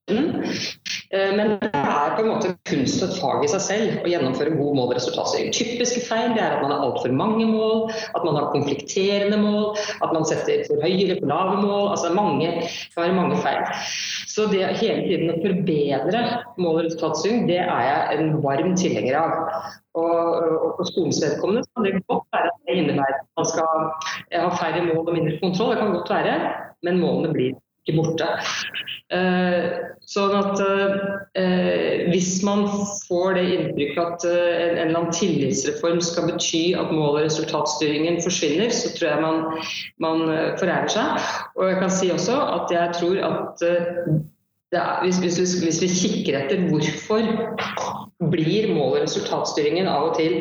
Eh, 1.15 1.31
men 1.35 1.53
det 1.61 1.69
er 1.71 2.15
på 2.15 2.23
en 2.23 2.29
måte 2.33 2.51
kunst 2.67 3.03
og 3.05 3.13
fag 3.15 3.45
i 3.45 3.49
seg 3.51 3.61
selv 3.63 4.03
å 4.03 4.09
gjennomføre 4.11 4.55
god 4.57 4.77
mål- 4.77 4.89
og 4.89 4.97
resultatstyring. 4.97 5.53
Typiske 5.55 6.01
feil 6.07 6.35
er 6.35 6.57
at 6.57 6.63
man 6.63 6.73
har 6.73 6.83
altfor 6.83 7.13
mange 7.15 7.45
mål, 7.47 7.85
at 8.17 8.25
man 8.25 8.35
har 8.35 8.51
konflikterende 8.51 9.39
mål, 9.39 9.77
at 10.03 10.11
man 10.15 10.27
setter 10.27 10.65
for 10.67 10.83
høye 10.83 11.05
eller 11.05 11.21
for 11.21 11.31
lave 11.31 11.55
mål. 11.61 11.87
altså 11.93 12.11
mange, 12.17 12.51
Det 12.51 12.91
kan 12.95 13.05
være 13.05 13.19
mange 13.21 13.39
feil. 13.45 13.63
Så 14.27 14.49
det 14.51 14.67
hele 14.81 15.07
tiden 15.07 15.31
å 15.31 15.39
forbedre 15.39 16.21
mål- 16.57 16.79
og 16.79 16.85
resultatstyring, 16.89 17.47
det 17.47 17.61
er 17.63 17.83
jeg 17.87 18.19
en 18.19 18.41
varm 18.43 18.75
tilhenger 18.75 19.19
av. 19.21 19.31
Og, 19.95 20.15
og 20.65 20.71
for 20.77 20.89
skolens 20.91 21.21
vedkommende 21.23 21.63
kan 21.71 21.85
det 21.87 22.01
godt 22.09 22.27
være 22.35 22.51
at 22.51 22.57
det 22.67 22.79
innebærer 22.81 23.21
at 23.21 23.27
man 23.39 23.47
skal 23.47 23.69
ha 24.35 24.49
færre 24.59 24.83
mål 24.89 25.05
og 25.07 25.13
mindre 25.15 25.39
kontroll. 25.39 25.71
Det 25.71 25.79
kan 25.79 25.95
godt 25.95 26.11
være, 26.11 26.35
men 26.83 26.99
målene 26.99 27.31
blir 27.31 27.55
ikke 27.85 28.01
borte. 28.01 28.27
Eh, 29.13 29.65
sånn 30.09 30.31
at 30.33 30.61
eh, 31.37 32.07
Hvis 32.09 32.39
man 32.41 32.63
får 33.05 33.35
det 33.37 33.43
inntrykket 33.53 33.99
at 34.01 34.25
eh, 34.25 34.53
en, 34.65 34.79
eller 34.81 34.97
annen 34.97 35.13
tillitsreform 35.13 36.01
skal 36.01 36.31
bety 36.31 36.63
at 36.73 36.93
mål- 36.93 37.19
og 37.19 37.25
resultatstyringen 37.27 38.17
forsvinner, 38.25 38.73
så 38.73 38.93
tror 38.95 39.11
jeg 39.11 39.25
man, 39.25 39.67
man 40.01 40.25
forærer 40.61 40.89
seg. 40.95 41.27
Og 41.59 41.69
jeg 41.69 41.81
kan 41.83 41.93
si 41.93 42.09
også 42.13 42.39
at 42.57 42.73
jeg 42.73 42.97
tror 42.97 43.21
at 43.29 43.67
er, 44.75 45.03
hvis, 45.03 45.17
hvis, 45.21 45.53
hvis, 45.63 45.81
vi 45.81 45.87
kikker 45.87 46.39
etter 46.39 46.65
hvorfor 46.67 47.21
blir 48.23 48.69
mål- 48.73 48.95
og 48.95 49.01
resultatstyringen 49.03 49.87
av 49.91 50.09
og 50.09 50.19
til 50.19 50.37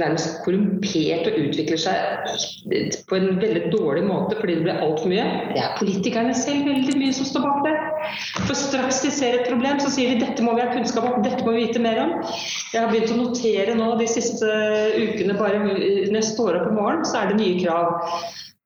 nærmest 0.00 0.40
korrumpert 0.42 1.26
og 1.28 1.36
utvikler 1.36 1.78
seg 1.78 3.02
på 3.08 3.18
en 3.18 3.36
veldig 3.42 3.68
dårlig 3.74 4.02
måte 4.08 4.38
fordi 4.38 4.56
det 4.56 4.64
blir 4.64 4.80
altfor 4.80 5.10
mye. 5.12 5.26
Det 5.52 5.60
er 5.62 5.76
politikerne 5.78 6.34
selv 6.36 6.66
veldig 6.66 6.96
mye 6.98 7.14
som 7.16 7.28
står 7.28 7.44
bak 7.44 7.60
det. 7.66 7.74
For 8.48 8.56
straks 8.58 9.02
de 9.04 9.12
ser 9.14 9.38
et 9.38 9.50
problem, 9.50 9.78
så 9.82 9.92
sier 9.92 10.14
de 10.14 10.24
dette 10.24 10.44
må 10.44 10.56
vi 10.56 10.64
ha 10.64 10.72
kunnskap 10.72 11.06
om, 11.10 11.22
dette 11.22 11.44
må 11.44 11.54
vi 11.54 11.66
vite 11.66 11.82
mer 11.84 12.00
om. 12.06 12.14
Jeg 12.72 12.80
har 12.80 12.90
begynt 12.90 13.12
å 13.14 13.20
notere 13.20 13.76
nå 13.78 13.92
de 14.00 14.08
siste 14.10 14.48
ukene, 14.96 15.36
bare 15.38 15.60
når 15.62 16.18
jeg 16.18 16.30
står 16.32 16.62
opp 16.62 16.72
om 16.72 16.80
morgenen, 16.80 17.06
så 17.06 17.22
er 17.22 17.30
det 17.30 17.42
nye 17.42 17.60
krav. 17.60 18.16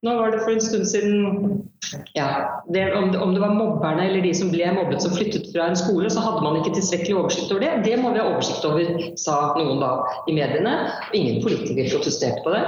Nå 0.06 0.14
var 0.20 0.32
det 0.32 0.44
for 0.44 0.54
en 0.54 0.62
stund 0.62 0.86
siden 0.88 1.65
ja, 2.12 2.62
det, 2.68 2.94
om, 2.94 3.22
om, 3.22 3.34
det, 3.34 3.40
var 3.40 3.54
mobberne 3.54 4.06
eller 4.08 4.22
de 4.24 4.32
som 4.34 4.50
ble 4.50 4.66
mobbet 4.74 5.02
som 5.02 5.14
flyttet 5.14 5.50
fra 5.52 5.68
en 5.70 5.78
skole, 5.78 6.08
så 6.10 6.22
hadde 6.24 6.42
man 6.42 6.58
ikke 6.60 6.74
tilstrekkelig 6.74 7.16
oversikt 7.20 7.52
over 7.52 7.62
det. 7.62 7.72
Det 7.84 7.98
må 8.00 8.10
vi 8.14 8.20
ha 8.22 8.26
oversikt 8.30 8.64
over, 8.66 8.88
sa 9.20 9.36
noen 9.58 9.82
da 9.82 9.90
i 10.30 10.34
mediene. 10.36 10.74
Ingen 11.16 11.42
politikere 11.44 11.92
protesterte 11.92 12.42
på 12.46 12.54
det. 12.54 12.64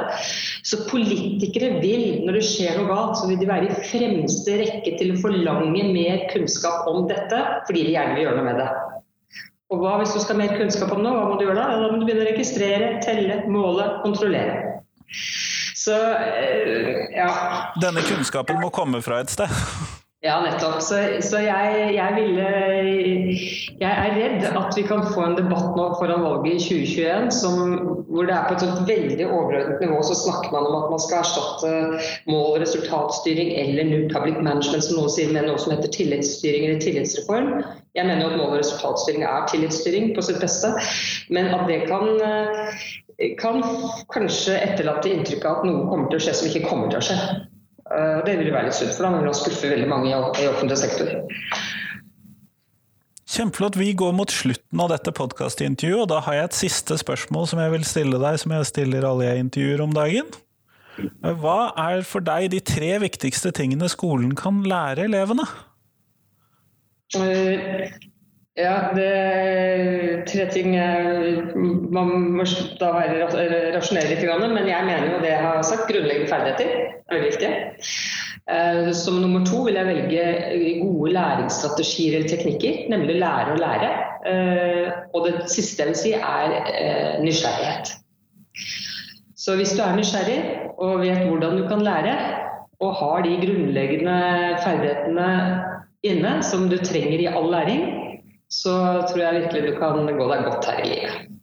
Så 0.69 0.85
politikere 0.91 1.79
vil, 1.83 2.23
når 2.27 2.39
det 2.39 2.45
skjer 2.47 2.79
noe 2.79 2.91
galt, 2.93 3.19
så 3.19 3.31
vil 3.31 3.41
de 3.41 3.51
være 3.51 3.71
i 3.71 3.81
fremste 3.91 4.61
rekke 4.63 4.95
til 5.01 5.15
å 5.15 5.21
forlange 5.25 5.89
mer 5.91 6.29
kunnskap 6.33 6.87
om 6.91 7.09
dette, 7.11 7.43
fordi 7.67 7.89
de 7.89 7.97
gjerne 7.97 8.19
vil 8.19 8.29
gjøre 8.29 8.39
noe 8.39 8.49
med 8.53 8.63
det. 8.63 8.71
Og 9.69 9.83
hva 9.83 9.99
hvis 10.01 10.15
du 10.17 10.23
skal 10.23 10.39
ha 10.39 10.47
mer 10.47 10.55
kunnskap 10.57 10.95
om 10.95 11.03
noe, 11.05 11.17
hva 11.17 11.27
må 11.29 11.37
du 11.37 11.45
gjøre 11.45 11.59
da? 11.59 11.67
Da 11.77 11.91
må 11.93 11.99
du 12.01 12.07
begynne 12.09 12.25
å 12.25 12.31
registrere, 12.31 12.95
telle, 13.05 13.43
måle, 13.53 13.91
kontrollere. 14.05 14.79
Så 15.89 15.97
eh, 15.97 17.17
ja. 17.17 17.31
Denne 17.81 18.03
kunnskapen 18.05 18.61
må 18.61 18.69
komme 18.69 19.01
fra 19.01 19.23
et 19.25 19.33
sted? 19.33 19.49
Ja, 20.21 20.41
nettopp. 20.43 20.81
Så, 20.83 20.97
så 21.23 21.39
jeg, 21.39 21.75
jeg, 21.95 22.15
ville 22.17 22.47
Jeg 23.79 23.91
er 23.91 24.17
redd 24.17 24.47
at 24.51 24.75
vi 24.75 24.83
kan 24.83 25.05
få 25.15 25.23
en 25.23 25.37
debatt 25.39 25.77
nå 25.79 25.85
foran 26.01 26.25
valget 26.25 26.57
i 26.57 26.63
2021 26.65 27.29
som, 27.37 27.61
hvor 28.09 28.27
det 28.27 28.35
er 28.35 28.49
på 28.49 28.57
et 28.57 28.65
sånt 28.65 28.89
veldig 28.89 29.29
overordnet 29.29 29.85
nivå 29.85 30.01
så 30.09 30.17
snakker 30.19 30.51
man 30.57 30.67
om 30.67 30.75
at 30.81 30.89
man 30.91 31.03
skal 31.05 31.23
erstatte 31.23 31.71
mål- 32.27 32.57
og 32.57 32.59
resultatstyring 32.65 33.53
eller 33.63 33.87
New 33.87 34.09
Public 34.11 34.41
Management, 34.43 34.89
som 34.89 34.99
noen 34.99 35.13
sier, 35.15 35.31
med 35.31 35.47
noe 35.47 35.61
som 35.63 35.77
heter 35.77 35.95
tillitsstyring 35.95 36.67
eller 36.67 36.83
tillitsreform. 36.83 37.53
Jeg 37.95 38.09
mener 38.11 38.27
at 38.27 38.41
mål- 38.41 38.57
og 38.57 38.63
resultatstyring 38.65 39.23
er 39.23 39.47
tillitsstyring 39.53 40.17
på 40.17 40.25
sitt 40.27 40.41
beste, 40.43 40.73
men 41.31 41.53
at 41.55 41.63
det 41.71 41.85
kan 41.87 42.11
kan 43.39 43.63
kanskje 44.15 44.59
etterlate 44.63 45.11
inntrykket 45.11 45.47
av 45.47 45.61
at 45.61 45.67
noe 45.67 45.87
kommer 45.91 46.11
til 46.11 46.21
å 46.21 46.27
skje 46.27 46.35
som 46.39 46.51
ikke 46.51 46.69
kommer 46.71 46.91
til 46.91 47.01
å 47.01 47.07
skje. 47.07 47.17
Eh, 47.89 48.19
det 48.27 48.37
vil 48.41 48.53
være 48.53 48.69
litt 48.69 48.77
sunt, 48.77 48.95
for 48.97 49.07
da 49.07 49.13
vil 49.17 49.29
man 49.29 49.37
skuffe 49.37 49.71
veldig 49.73 49.89
mange 49.89 50.11
i 50.13 50.49
offentlig 50.51 50.79
sektor. 50.81 51.13
Kjempeflott. 53.29 53.77
Vi 53.77 53.93
går 53.97 54.13
mot 54.17 54.33
slutten 54.33 54.83
av 54.83 54.91
dette 54.93 55.13
podkastintervjuet, 55.17 56.03
og 56.05 56.11
da 56.13 56.21
har 56.25 56.39
jeg 56.39 56.49
et 56.49 56.59
siste 56.59 56.99
spørsmål 57.01 57.49
som 57.51 57.61
jeg 57.63 57.75
vil 57.77 57.87
stille 57.89 58.21
deg, 58.21 58.39
som 58.41 58.55
jeg 58.57 58.69
stiller 58.71 59.07
alle 59.09 59.29
jeg 59.29 59.45
intervjuer 59.45 59.85
om 59.85 59.97
dagen. 59.97 60.31
Hva 61.23 61.59
er 61.79 62.03
for 62.09 62.25
deg 62.25 62.49
de 62.53 62.61
tre 62.65 62.97
viktigste 63.05 63.53
tingene 63.55 63.89
skolen 63.93 64.33
kan 64.39 64.65
lære 64.67 65.07
elevene? 65.07 65.47
Ja, 68.59 68.91
det 68.91 69.07
er 69.07 70.23
tre 70.27 70.49
ting 70.51 70.73
Man 71.95 72.09
må 72.35 72.47
da 72.81 72.89
være 72.97 73.29
rasjonell 73.77 74.09
litt, 74.11 74.25
men 74.27 74.67
jeg 74.67 74.87
mener 74.89 75.13
jo 75.13 75.21
det 75.23 75.31
jeg 75.31 75.45
har 75.45 75.63
sagt. 75.67 75.87
Grunnleggende 75.91 76.31
ferdigheter 76.33 76.73
er 76.75 77.13
veldig 77.13 77.29
viktig. 77.29 77.53
Eh, 78.49 78.91
som 78.97 79.21
nummer 79.23 79.45
to 79.47 79.63
vil 79.67 79.77
jeg 79.77 79.87
velge 79.87 80.25
gode 80.81 81.13
læringsstrategier 81.13 82.17
eller 82.17 82.31
teknikker, 82.33 82.81
nemlig 82.91 83.19
lære 83.21 83.55
å 83.55 83.61
lære. 83.61 83.91
Eh, 84.33 84.87
og 85.15 85.29
det 85.29 85.35
siste 85.53 85.85
jeg 85.85 85.93
vil 85.93 86.01
si 86.01 86.13
er 86.17 86.55
eh, 86.73 87.19
nysgjerrighet. 87.23 87.95
Så 89.39 89.55
hvis 89.61 89.77
du 89.77 89.85
er 89.85 89.95
nysgjerrig 89.97 90.39
og 90.81 91.05
vet 91.05 91.29
hvordan 91.29 91.61
du 91.61 91.69
kan 91.69 91.85
lære, 91.85 92.17
og 92.81 92.95
har 92.95 93.23
de 93.27 93.39
grunnleggende 93.43 94.19
ferdighetene 94.65 95.31
inne 96.07 96.37
som 96.47 96.69
du 96.71 96.77
trenger 96.79 97.21
i 97.21 97.31
all 97.31 97.51
læring, 97.53 97.98
så 98.49 98.75
tror 99.09 99.21
jeg 99.21 99.43
virkelig 99.43 99.63
du 99.63 99.79
kan 99.81 100.09
gå 100.09 100.31
deg 100.33 100.49
godt 100.49 100.71
her 100.71 100.81
i 100.81 100.89
livet. 100.89 101.37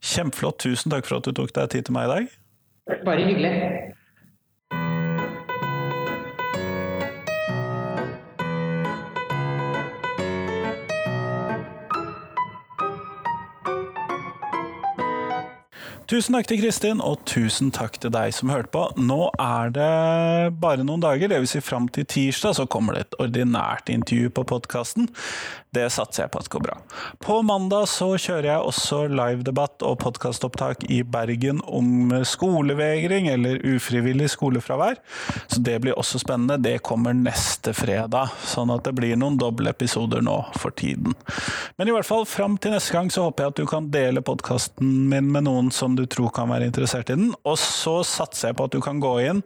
Kjempeflott. 0.00 0.58
Tusen 0.64 0.92
takk 0.92 1.08
for 1.08 1.20
at 1.20 1.28
du 1.28 1.36
tok 1.36 1.52
deg 1.56 1.70
tid 1.74 1.88
til 1.88 1.96
meg 1.96 2.08
i 2.08 2.14
dag. 2.14 3.00
Bare 3.04 3.28
hyggelig. 3.28 3.54
Tusen 16.06 16.36
takk 16.36 16.46
til 16.46 16.60
Kristin, 16.60 17.00
og 17.02 17.24
tusen 17.26 17.72
takk 17.74 17.96
til 17.98 18.12
deg 18.14 18.30
som 18.30 18.52
hørte 18.52 18.70
på. 18.70 18.84
Nå 18.94 19.24
er 19.42 19.72
det 19.74 20.54
bare 20.62 20.84
noen 20.86 21.02
dager, 21.02 21.32
dvs. 21.32 21.56
Si 21.56 21.62
fram 21.66 21.88
til 21.90 22.06
tirsdag, 22.06 22.54
så 22.60 22.66
kommer 22.70 22.94
det 22.94 23.00
et 23.08 23.16
ordinært 23.24 23.90
intervju 23.90 24.30
på 24.36 24.44
podkasten. 24.46 25.08
Det 25.76 25.86
satser 25.92 26.24
jeg 26.24 26.32
på 26.32 26.40
at 26.40 26.48
går 26.48 26.62
bra. 26.64 26.76
På 27.20 27.40
mandag 27.44 27.88
så 27.92 28.08
kjører 28.16 28.48
jeg 28.48 28.68
også 28.70 29.02
livedebatt 29.12 29.84
og 29.84 29.98
podkastopptak 30.00 30.86
i 30.92 31.02
Bergen 31.04 31.60
om 31.66 32.14
skolevegring 32.24 33.28
eller 33.28 33.60
ufrivillig 33.66 34.30
skolefravær. 34.32 34.96
Så 35.52 35.60
det 35.60 35.78
blir 35.84 35.98
også 35.98 36.20
spennende. 36.22 36.56
Det 36.62 36.78
kommer 36.86 37.16
neste 37.16 37.74
fredag, 37.76 38.32
sånn 38.46 38.72
at 38.72 38.86
det 38.86 38.94
blir 38.96 39.18
noen 39.20 39.36
doble 39.40 39.72
episoder 39.74 40.24
nå 40.24 40.38
for 40.56 40.72
tiden. 40.76 41.12
Men 41.76 41.90
i 41.90 41.94
hvert 41.96 42.08
fall 42.08 42.24
fram 42.28 42.56
til 42.56 42.72
neste 42.72 42.96
gang 42.96 43.12
så 43.12 43.26
håper 43.26 43.44
jeg 43.44 43.54
at 43.54 43.60
du 43.60 43.68
kan 43.68 43.90
dele 43.92 44.24
podkasten 44.24 44.94
min 45.10 45.28
med 45.34 45.44
noen 45.44 45.68
som 45.74 45.98
du 45.98 46.06
tror 46.08 46.32
kan 46.36 46.48
være 46.52 46.70
interessert 46.70 47.12
i 47.12 47.18
den. 47.18 47.34
Og 47.44 47.58
så 47.60 47.98
satser 48.06 48.50
jeg 48.50 48.58
på 48.58 48.70
at 48.70 48.72
du 48.72 48.80
kan 48.84 49.02
gå 49.02 49.12
inn 49.26 49.44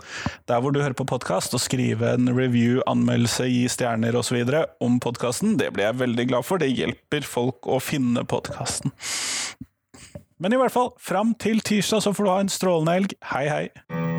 der 0.50 0.62
hvor 0.62 0.74
du 0.74 0.80
hører 0.82 0.96
på 0.96 1.08
podkast 1.10 1.56
og 1.56 1.64
skrive 1.64 2.14
en 2.14 2.30
review, 2.36 2.78
anmeldelse, 2.90 3.48
gi 3.50 3.66
stjerner 3.72 4.14
osv. 4.20 4.38
om 4.80 5.00
podkasten. 5.02 5.56
Det 5.58 5.72
blir 5.74 5.88
jeg 5.88 5.98
veldig 6.20 6.28
glad 6.28 6.44
for. 6.44 6.60
Det 6.60 6.70
hjelper 6.70 7.24
folk 7.24 7.66
å 7.66 7.80
finne 7.80 8.24
podkasten. 8.24 8.92
Men 10.40 10.52
i 10.52 10.60
hvert 10.60 10.72
fall, 10.72 10.94
fram 10.98 11.34
til 11.34 11.60
tirsdag 11.60 12.02
så 12.04 12.14
får 12.16 12.24
du 12.24 12.30
ha 12.30 12.40
en 12.40 12.52
strålende 12.52 12.96
helg. 12.96 13.18
Hei, 13.32 13.48
hei! 13.48 14.09